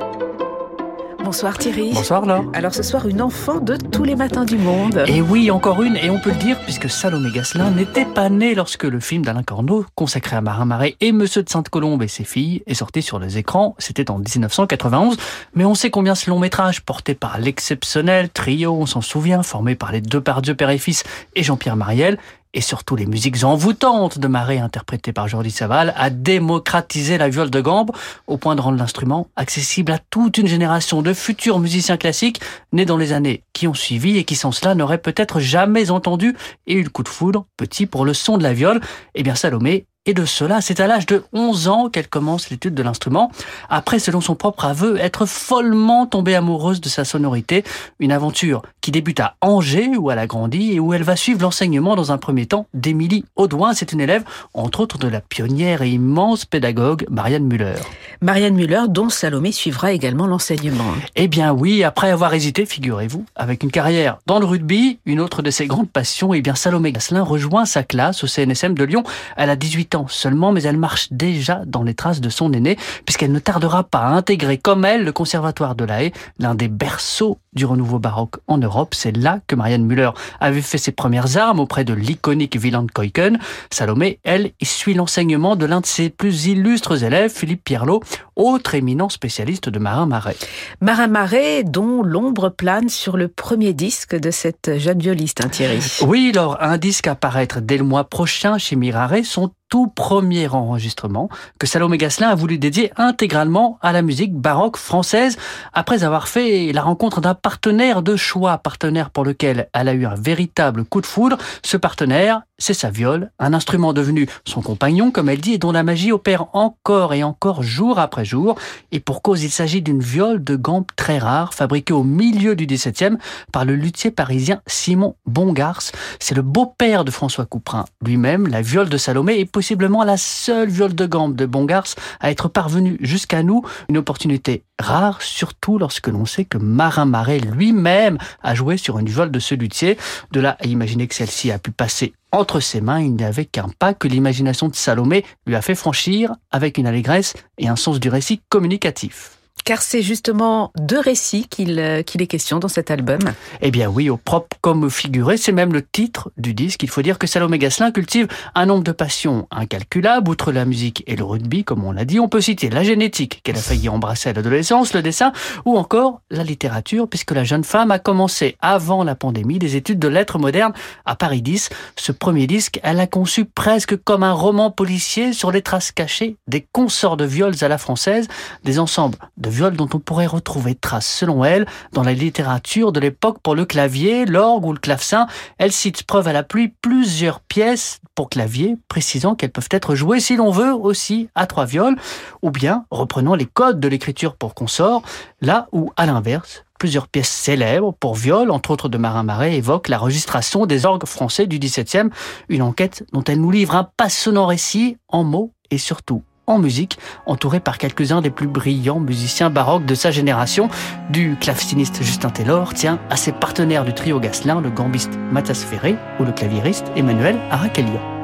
Bonsoir 1.29 1.59
Thierry. 1.59 1.91
Bonsoir 1.93 2.25
Laure. 2.25 2.45
Alors 2.55 2.73
ce 2.73 2.81
soir, 2.81 3.07
une 3.07 3.21
enfant 3.21 3.59
de 3.59 3.75
tous 3.75 4.03
les 4.03 4.15
matins 4.15 4.45
du 4.45 4.57
monde. 4.57 5.03
Et 5.05 5.21
oui, 5.21 5.51
encore 5.51 5.83
une, 5.83 5.95
et 5.95 6.09
on 6.09 6.19
peut 6.19 6.31
le 6.31 6.37
dire, 6.37 6.59
puisque 6.61 6.89
Salomé 6.89 7.29
Gasselin 7.29 7.69
n'était 7.69 8.05
pas 8.05 8.29
né 8.29 8.55
lorsque 8.55 8.85
le 8.85 8.99
film 8.99 9.23
d'Alain 9.23 9.43
Corneau, 9.43 9.85
consacré 9.93 10.37
à 10.37 10.41
Marin 10.41 10.65
Marais 10.65 10.95
et 11.01 11.11
Monsieur 11.11 11.43
de 11.43 11.49
Sainte-Colombe 11.49 12.01
et 12.01 12.07
ses 12.07 12.23
filles, 12.23 12.63
est 12.65 12.73
sorti 12.73 13.03
sur 13.03 13.19
les 13.19 13.37
écrans. 13.37 13.75
C'était 13.77 14.09
en 14.09 14.17
1991. 14.17 15.17
Mais 15.53 15.65
on 15.65 15.75
sait 15.75 15.91
combien 15.91 16.15
ce 16.15 16.31
long 16.31 16.39
métrage, 16.39 16.81
porté 16.81 17.13
par 17.13 17.37
l'exceptionnel 17.37 18.31
trio, 18.31 18.73
on 18.73 18.87
s'en 18.87 19.01
souvient, 19.01 19.43
formé 19.43 19.75
par 19.75 19.91
les 19.91 20.01
deux 20.01 20.23
Dieu 20.41 20.55
père 20.55 20.71
et 20.71 20.79
fils, 20.79 21.03
et 21.35 21.43
Jean-Pierre 21.43 21.75
Mariel, 21.75 22.17
et 22.53 22.62
surtout 22.62 22.95
les 22.95 23.05
musiques 23.05 23.43
envoûtantes 23.43 24.17
de 24.17 24.27
Marais 24.27 24.57
interprétées 24.57 25.13
par 25.13 25.27
Jordi 25.27 25.51
Saval, 25.51 25.93
a 25.95 26.09
démocratisé 26.09 27.17
la 27.17 27.29
viole 27.29 27.49
de 27.49 27.62
gambe 27.62 27.91
au 28.27 28.38
point 28.38 28.55
de 28.55 28.62
rendre 28.62 28.77
l'instrument 28.77 29.27
accessible 29.35 29.91
à 29.91 29.99
toute 30.09 30.38
une 30.38 30.47
génération 30.47 31.01
de 31.01 31.13
futurs 31.13 31.59
musiciens 31.59 31.97
classiques 31.97 32.41
nés 32.73 32.85
dans 32.85 32.97
les 32.97 33.13
années 33.13 33.43
qui 33.53 33.67
ont 33.67 33.73
suivi 33.73 34.17
et 34.17 34.23
qui 34.23 34.35
sans 34.35 34.51
cela 34.51 34.75
n'auraient 34.75 34.97
peut-être 34.97 35.39
jamais 35.39 35.91
entendu 35.91 36.35
et 36.65 36.73
eu 36.73 36.83
le 36.83 36.89
coup 36.89 37.03
de 37.03 37.09
foudre 37.09 37.45
petit 37.57 37.85
pour 37.85 38.05
le 38.05 38.13
son 38.13 38.38
de 38.38 38.43
la 38.43 38.53
viole. 38.53 38.81
Eh 39.15 39.23
bien 39.23 39.35
Salomé 39.35 39.85
et 40.05 40.13
de 40.13 40.25
cela, 40.25 40.62
c'est 40.62 40.79
à 40.79 40.88
l'âge 40.88 41.05
de 41.05 41.23
11 41.33 41.67
ans 41.67 41.89
qu'elle 41.89 42.07
commence 42.07 42.49
l'étude 42.49 42.73
de 42.73 42.81
l'instrument. 42.81 43.31
Après, 43.69 43.99
selon 43.99 44.21
son 44.21 44.33
propre 44.33 44.65
aveu, 44.65 44.97
être 44.97 45.25
follement 45.25 46.07
tombée 46.07 46.35
amoureuse 46.35 46.81
de 46.81 46.89
sa 46.89 47.03
sonorité. 47.03 47.63
Une 47.99 48.12
aventure 48.12 48.63
qui 48.81 48.91
débute 48.91 49.19
à 49.19 49.35
Angers, 49.41 49.97
où 49.97 50.09
elle 50.09 50.17
a 50.17 50.25
grandi, 50.25 50.71
et 50.71 50.79
où 50.79 50.93
elle 50.93 51.03
va 51.03 51.15
suivre 51.15 51.41
l'enseignement 51.41 51.95
dans 51.95 52.12
un 52.13 52.17
premier 52.17 52.45
temps 52.45 52.65
d'Émilie 52.73 53.25
Audouin. 53.35 53.73
C'est 53.73 53.91
une 53.91 53.99
élève, 53.99 54.23
entre 54.53 54.79
autres, 54.79 54.97
de 54.97 55.07
la 55.07 55.21
pionnière 55.21 55.81
et 55.81 55.89
immense 55.89 56.45
pédagogue 56.45 57.05
Marianne 57.09 57.45
Muller. 57.45 57.75
Marianne 58.21 58.55
Muller, 58.55 58.83
dont 58.88 59.09
Salomé 59.09 59.51
suivra 59.51 59.91
également 59.91 60.27
l'enseignement. 60.27 60.93
Eh 61.17 61.27
bien 61.27 61.53
oui, 61.53 61.83
après 61.83 62.09
avoir 62.09 62.33
hésité, 62.33 62.65
figurez-vous, 62.65 63.25
avec 63.35 63.63
une 63.63 63.71
carrière 63.71 64.17
dans 64.25 64.39
le 64.39 64.45
rugby, 64.45 64.99
une 65.05 65.19
autre 65.19 65.41
de 65.41 65.51
ses 65.51 65.67
grandes 65.67 65.91
passions, 65.91 66.33
eh 66.33 66.41
bien 66.41 66.55
Salomé 66.55 66.93
Gasselin 66.93 67.21
rejoint 67.21 67.65
sa 67.65 67.83
classe 67.83 68.23
au 68.23 68.27
CNSM 68.27 68.73
de 68.73 68.83
Lyon. 68.85 69.03
Elle 69.38 69.49
a 69.49 69.55
18 69.55 69.95
ans 69.95 69.98
seulement, 70.07 70.51
mais 70.51 70.63
elle 70.63 70.77
marche 70.77 71.07
déjà 71.12 71.62
dans 71.65 71.83
les 71.83 71.93
traces 71.93 72.21
de 72.21 72.29
son 72.29 72.51
aîné, 72.53 72.77
puisqu'elle 73.05 73.31
ne 73.31 73.39
tardera 73.39 73.83
pas 73.83 73.99
à 73.99 74.09
intégrer 74.09 74.57
comme 74.57 74.85
elle 74.85 75.03
le 75.03 75.12
Conservatoire 75.12 75.75
de 75.75 75.85
La 75.85 76.03
Haye, 76.03 76.12
l'un 76.39 76.55
des 76.55 76.67
berceaux 76.67 77.38
du 77.53 77.65
renouveau 77.65 77.99
baroque 77.99 78.35
en 78.47 78.57
Europe. 78.57 78.93
C'est 78.95 79.15
là 79.15 79.39
que 79.47 79.55
Marianne 79.55 79.85
Müller 79.85 80.12
avait 80.39 80.62
fait 80.62 80.77
ses 80.77 80.91
premières 80.91 81.38
armes 81.38 81.59
auprès 81.59 81.83
de 81.83 81.93
l'iconique 81.93 82.57
Wieland 82.62 82.88
Keuken. 82.93 83.39
Salomé, 83.71 84.19
elle, 84.23 84.51
suit 84.62 84.93
l'enseignement 84.93 85.55
de 85.55 85.65
l'un 85.65 85.81
de 85.81 85.85
ses 85.85 86.09
plus 86.09 86.47
illustres 86.47 87.03
élèves, 87.03 87.31
Philippe 87.31 87.63
Pierlot, 87.63 88.01
autre 88.35 88.75
éminent 88.75 89.09
spécialiste 89.09 89.69
de 89.69 89.79
Marin 89.79 90.05
Marais. 90.05 90.35
Marin 90.81 91.07
Marais, 91.07 91.63
dont 91.63 92.03
l'ombre 92.03 92.49
plane 92.49 92.89
sur 92.89 93.17
le 93.17 93.27
premier 93.27 93.73
disque 93.73 94.15
de 94.15 94.31
cette 94.31 94.77
jeune 94.77 94.99
violiste, 94.99 95.43
hein, 95.43 95.49
Thierry. 95.49 95.79
Oui, 96.01 96.31
alors 96.33 96.57
un 96.62 96.77
disque 96.77 97.07
à 97.07 97.15
paraître 97.15 97.62
dès 97.62 97.77
le 97.77 97.83
mois 97.83 98.03
prochain 98.03 98.57
chez 98.57 98.75
Mirare, 98.75 99.23
son 99.23 99.51
tout 99.69 99.88
premier 99.88 100.47
enregistrement 100.47 101.29
que 101.60 101.67
Salomé 101.67 101.97
Gasselin 101.97 102.29
a 102.29 102.36
voulu 102.36 102.58
dédier 102.58 102.91
intégralement 102.97 103.77
à 103.82 103.91
la 103.91 104.01
musique 104.01 104.34
baroque 104.34 104.77
française 104.77 105.38
après 105.73 106.03
avoir 106.03 106.27
fait 106.27 106.71
la 106.73 106.82
rencontre 106.82 107.21
d'un 107.21 107.36
partenaire 107.36 108.01
de 108.01 108.15
choix, 108.15 108.58
partenaire 108.58 109.12
pour 109.12 109.23
lequel 109.23 109.69
elle 109.73 109.88
a 109.88 109.93
eu 109.93 110.05
un 110.05 110.15
véritable 110.15 110.84
coup 110.84 111.01
de 111.01 111.05
foudre. 111.05 111.38
Ce 111.63 111.77
partenaire, 111.77 112.41
c'est 112.59 112.73
sa 112.73 112.91
viole, 112.91 113.31
un 113.39 113.53
instrument 113.53 113.93
devenu 113.93 114.27
son 114.45 114.61
compagnon, 114.61 115.11
comme 115.11 115.29
elle 115.29 115.41
dit, 115.41 115.53
et 115.53 115.57
dont 115.57 115.71
la 115.71 115.83
magie 115.83 116.11
opère 116.11 116.47
encore 116.53 117.13
et 117.13 117.23
encore 117.23 117.63
jour 117.63 117.97
après 117.97 118.25
jour. 118.25 118.55
Et 118.91 118.99
pour 118.99 119.21
cause, 119.21 119.43
il 119.43 119.49
s'agit 119.49 119.81
d'une 119.81 120.01
viole 120.01 120.43
de 120.43 120.55
gambe 120.55 120.85
très 120.95 121.17
rare, 121.17 121.53
fabriquée 121.53 121.93
au 121.93 122.03
milieu 122.03 122.55
du 122.55 122.67
XVIIe 122.67 123.17
par 123.51 123.65
le 123.65 123.75
luthier 123.75 124.11
parisien 124.11 124.61
Simon 124.67 125.15
Bongars. 125.25 125.91
C'est 126.19 126.35
le 126.35 126.41
beau-père 126.41 127.05
de 127.05 127.11
François 127.11 127.45
Couperin 127.45 127.85
lui-même. 128.05 128.47
La 128.47 128.61
viole 128.61 128.89
de 128.89 128.97
Salomé 128.97 129.39
est 129.39 129.45
possiblement 129.45 130.03
la 130.03 130.17
seule 130.17 130.69
viole 130.69 130.95
de 130.95 131.05
gambe 131.05 131.35
de 131.35 131.45
Bongars 131.45 131.95
à 132.19 132.29
être 132.29 132.49
parvenue 132.49 132.97
jusqu'à 133.01 133.41
nous. 133.43 133.63
Une 133.87 133.97
opportunité 133.97 134.63
rare, 134.79 135.21
surtout 135.21 135.77
lorsque 135.77 136.07
l'on 136.07 136.25
sait 136.25 136.45
que 136.45 136.57
Marin 136.57 137.05
Marais 137.05 137.39
lui-même 137.39 138.17
a 138.41 138.55
joué 138.55 138.77
sur 138.77 138.99
une 138.99 139.09
viole 139.09 139.31
de 139.31 139.39
ce 139.39 139.55
luthier. 139.55 139.97
De 140.31 140.39
là 140.39 140.57
à 140.59 140.67
imaginer 140.67 141.07
que 141.07 141.15
celle-ci 141.15 141.51
a 141.51 141.59
pu 141.59 141.71
passer 141.71 142.13
entre 142.31 142.59
ses 142.59 142.81
mains, 142.81 143.01
il 143.01 143.15
n'y 143.15 143.23
avait 143.23 143.45
qu'un 143.45 143.69
pas 143.79 143.93
que 143.93 144.07
l'imagination 144.07 144.67
de 144.67 144.75
Salomé 144.75 145.25
lui 145.47 145.55
a 145.55 145.61
fait 145.61 145.75
franchir 145.75 146.35
avec 146.51 146.77
une 146.77 146.87
allégresse 146.87 147.33
et 147.57 147.67
un 147.67 147.75
sens 147.75 147.99
du 147.99 148.09
récit 148.09 148.41
communicatif 148.49 149.38
car 149.69 149.84
c'est 149.84 150.01
justement 150.01 150.71
de 150.79 150.97
récits 150.97 151.47
euh, 151.60 152.01
qu'il 152.01 152.23
est 152.23 152.27
question 152.27 152.58
dans 152.58 152.67
cet 152.67 152.89
album. 152.89 153.19
Eh 153.62 153.69
bien 153.69 153.88
oui, 153.88 154.10
au 154.10 154.17
propre 154.17 154.58
comme 154.62 154.89
figuré, 154.89 155.38
c'est 155.38 155.51
même 155.51 155.73
le 155.73 155.84
titre 155.84 156.32
du 156.38 156.55
disque. 156.55 156.82
Il 156.82 156.89
faut 156.89 157.03
dire 157.03 157.19
que 157.19 157.27
Salomé 157.27 157.60
Gasselin 157.60 157.91
cultive 157.91 158.27
un 158.55 158.65
nombre 158.65 158.84
de 158.84 158.91
passions 158.91 159.47
incalculables, 159.51 160.27
outre 160.27 160.51
la 160.51 160.65
musique 160.65 161.03
et 161.05 161.15
le 161.15 161.23
rugby, 161.23 161.63
comme 161.63 161.84
on 161.84 161.91
l'a 161.91 162.03
dit. 162.03 162.19
On 162.19 162.27
peut 162.27 162.41
citer 162.41 162.71
la 162.71 162.82
génétique, 162.82 163.41
qu'elle 163.43 163.58
a 163.58 163.62
failli 163.62 163.89
embrasser 163.89 164.29
à 164.29 164.34
l'adolescence, 164.34 164.95
le 164.95 165.03
dessin, 165.03 165.34
ou 165.65 165.77
encore 165.77 166.21
la 166.32 166.43
littérature, 166.43 167.08
puisque 167.08 167.29
la 167.29 167.43
jeune 167.43 167.63
femme 167.63 167.91
a 167.91 167.99
commencé 167.99 168.58
avant 168.62 169.03
la 169.03 169.13
pandémie 169.13 169.60
des 169.60 169.75
études 169.75 169.99
de 169.99 170.08
lettres 170.08 170.39
modernes 170.39 170.73
à 171.05 171.15
Paris 171.15 171.43
10. 171.43 171.69
Ce 171.95 172.12
premier 172.12 172.47
disque, 172.47 172.79
elle 172.82 172.99
a 172.99 173.05
conçu 173.05 173.45
presque 173.45 173.97
comme 173.97 174.23
un 174.23 174.34
roman 174.34 174.71
policier 174.71 175.32
sur 175.32 175.51
les 175.51 175.62
traces 175.62 175.91
cachées 175.91 176.38
des 176.47 176.65
consorts 176.71 177.17
de 177.17 177.25
viols 177.25 177.53
à 177.62 177.67
la 177.67 177.77
française, 177.77 178.27
des 178.63 178.79
ensembles 178.79 179.19
de 179.38 179.58
dont 179.59 179.89
on 179.93 179.99
pourrait 179.99 180.25
retrouver 180.25 180.75
trace, 180.75 181.07
selon 181.07 181.43
elle, 181.43 181.65
dans 181.93 182.03
la 182.03 182.13
littérature 182.13 182.91
de 182.91 182.99
l'époque 182.99 183.39
pour 183.43 183.55
le 183.55 183.65
clavier, 183.65 184.25
l'orgue 184.25 184.65
ou 184.65 184.73
le 184.73 184.79
clavecin. 184.79 185.27
Elle 185.57 185.71
cite 185.71 186.03
preuve 186.03 186.27
à 186.27 186.33
la 186.33 186.43
pluie 186.43 186.73
plusieurs 186.81 187.41
pièces 187.41 187.99
pour 188.15 188.29
clavier, 188.29 188.77
précisant 188.87 189.35
qu'elles 189.35 189.51
peuvent 189.51 189.69
être 189.71 189.95
jouées, 189.95 190.19
si 190.19 190.35
l'on 190.35 190.51
veut, 190.51 190.73
aussi 190.73 191.29
à 191.35 191.45
trois 191.45 191.65
viols, 191.65 191.97
ou 192.41 192.51
bien 192.51 192.85
reprenant 192.91 193.35
les 193.35 193.45
codes 193.45 193.79
de 193.79 193.87
l'écriture 193.87 194.35
pour 194.35 194.55
consort, 194.55 195.03
là 195.41 195.67
où, 195.71 195.91
à 195.97 196.05
l'inverse, 196.05 196.63
plusieurs 196.79 197.07
pièces 197.07 197.29
célèbres 197.29 197.93
pour 197.99 198.15
viol, 198.15 198.49
entre 198.49 198.71
autres 198.71 198.89
de 198.89 198.97
Marin 198.97 199.23
Marais, 199.23 199.55
évoquent 199.55 199.89
la 199.89 199.97
registration 199.97 200.65
des 200.65 200.85
orgues 200.85 201.05
français 201.05 201.45
du 201.45 201.59
XVIIe, 201.59 202.09
une 202.47 202.61
enquête 202.61 203.05
dont 203.11 203.23
elle 203.25 203.41
nous 203.41 203.51
livre 203.51 203.75
un 203.75 203.83
passionnant 203.83 204.47
récit 204.47 204.97
en 205.09 205.23
mots 205.23 205.51
et 205.69 205.77
surtout 205.77 206.23
en 206.49 206.59
musique, 206.59 206.99
entouré 207.25 207.59
par 207.59 207.77
quelques-uns 207.77 208.21
des 208.21 208.29
plus 208.29 208.47
brillants 208.47 208.99
musiciens 208.99 209.49
baroques 209.49 209.85
de 209.85 209.95
sa 209.95 210.12
génération, 210.12 210.69
du 211.09 211.38
claveciniste 211.39 212.01
Justin 212.01 212.29
Taylor, 212.29 212.73
tient 212.73 212.99
à 213.09 213.15
ses 213.15 213.31
partenaires 213.31 213.85
du 213.85 213.93
trio 213.93 214.19
Gasselin, 214.19 214.59
le 214.59 214.69
gambiste 214.69 215.17
Mathias 215.31 215.63
Ferré 215.63 215.95
ou 216.19 216.25
le 216.25 216.31
claviériste 216.31 216.85
Emmanuel 216.95 217.38
Arakelia. 217.51 218.18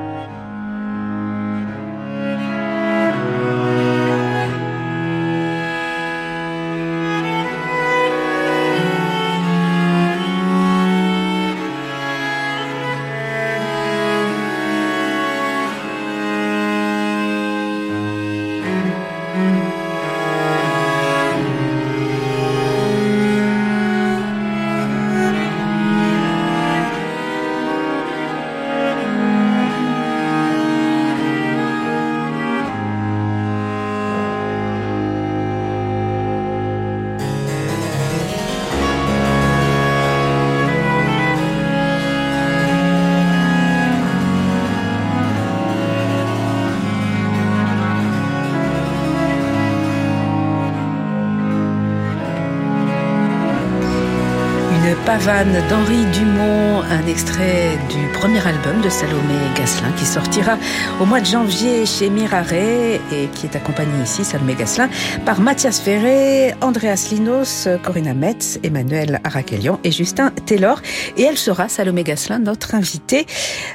Pavane 55.06 55.62
d'Henri 55.70 56.04
Dumont, 56.14 56.82
un 56.82 57.06
extrait 57.06 57.78
du 57.92 58.08
premier 58.14 58.46
album 58.46 58.82
de 58.82 58.90
Salomé 58.90 59.36
Gasselin 59.56 59.92
qui 59.96 60.04
sortira 60.04 60.58
au 61.00 61.06
mois 61.06 61.20
de 61.20 61.28
janvier 61.28 61.86
chez 61.86 62.10
Mirare 62.10 62.54
et 62.54 63.00
qui 63.36 63.46
est 63.46 63.56
accompagné 63.56 63.92
ici, 64.04 64.26
Salomé 64.26 64.56
Gasselin, 64.56 64.90
par 65.24 65.40
Mathias 65.42 65.80
Ferré, 65.80 66.56
Andreas 66.62 67.10
Linos, 67.12 67.68
Corinna 67.84 68.16
Metz, 68.16 68.58
Emmanuel 68.64 69.22
Arakelian 69.24 69.80
et 69.84 69.92
Justin 69.92 70.32
Taylor. 70.48 70.82
Et 71.18 71.22
elle 71.22 71.38
sera, 71.38 71.70
Salomé 71.70 72.04
Gasselin, 72.04 72.40
notre 72.40 72.74
invitée 72.74 73.28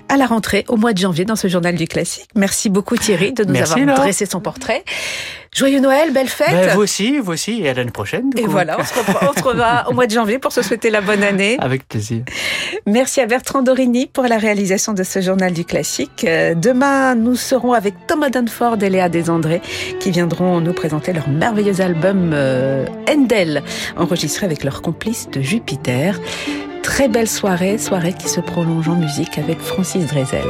à 0.09 0.17
la 0.17 0.27
rentrée 0.27 0.65
au 0.67 0.77
mois 0.77 0.93
de 0.93 0.99
janvier 0.99 1.25
dans 1.25 1.37
ce 1.37 1.47
journal 1.47 1.77
du 1.77 1.87
classique. 1.87 2.29
Merci 2.35 2.71
beaucoup 2.71 2.97
Thierry 2.97 3.33
de 3.33 3.45
nous 3.45 3.57
avoir 3.57 3.99
dressé 4.01 4.27
son 4.27 4.41
portrait. 4.41 4.85
Joyeux 5.53 5.81
Noël, 5.81 6.13
belle 6.13 6.29
fête. 6.29 6.53
Ben, 6.53 6.75
vous 6.75 6.81
aussi, 6.81 7.19
vous 7.19 7.33
aussi, 7.33 7.61
et 7.63 7.69
à 7.69 7.75
l'année 7.75 7.91
prochaine. 7.91 8.31
Et 8.37 8.47
voilà, 8.47 8.77
on 8.79 8.85
se, 8.85 8.95
retrouvera 8.95 9.89
au 9.89 9.93
mois 9.93 10.07
de 10.07 10.13
janvier 10.13 10.39
pour 10.39 10.53
se 10.53 10.63
souhaiter 10.63 10.91
la 10.91 11.01
bonne 11.01 11.25
année. 11.25 11.57
Avec 11.59 11.89
plaisir. 11.89 12.23
Merci 12.87 13.21
à 13.21 13.27
Bertrand 13.27 13.63
Dorini 13.63 14.07
pour 14.07 14.25
la 14.25 14.39
réalisation 14.39 14.93
de 14.93 15.03
ce 15.03 15.21
journal 15.21 15.53
du 15.53 15.65
classique. 15.65 16.25
Euh, 16.25 16.55
demain, 16.55 17.17
nous 17.17 17.35
serons 17.35 17.73
avec 17.73 17.95
Thomas 18.07 18.31
Dunford 18.31 18.81
et 18.83 18.91
Léa 18.91 19.09
Desandré 19.09 19.61
qui 19.99 20.13
viendront 20.13 20.61
nous 20.61 20.73
présenter 20.73 21.13
leur 21.13 21.29
merveilleux 21.29 21.81
album 21.81 22.31
euh, 22.33 22.87
Endel, 23.09 23.65
enregistré 23.97 24.47
avec 24.47 24.63
leur 24.63 24.83
complice 24.83 25.29
de 25.31 25.41
Jupiter. 25.41 26.21
Très 26.83 27.09
belle 27.09 27.29
soirée, 27.29 27.77
soirée 27.77 28.13
qui 28.13 28.29
se 28.29 28.41
prolonge 28.41 28.89
en 28.89 28.95
musique 28.95 29.37
avec 29.37 29.59
Francis 29.59 30.07
Drezel. 30.07 30.47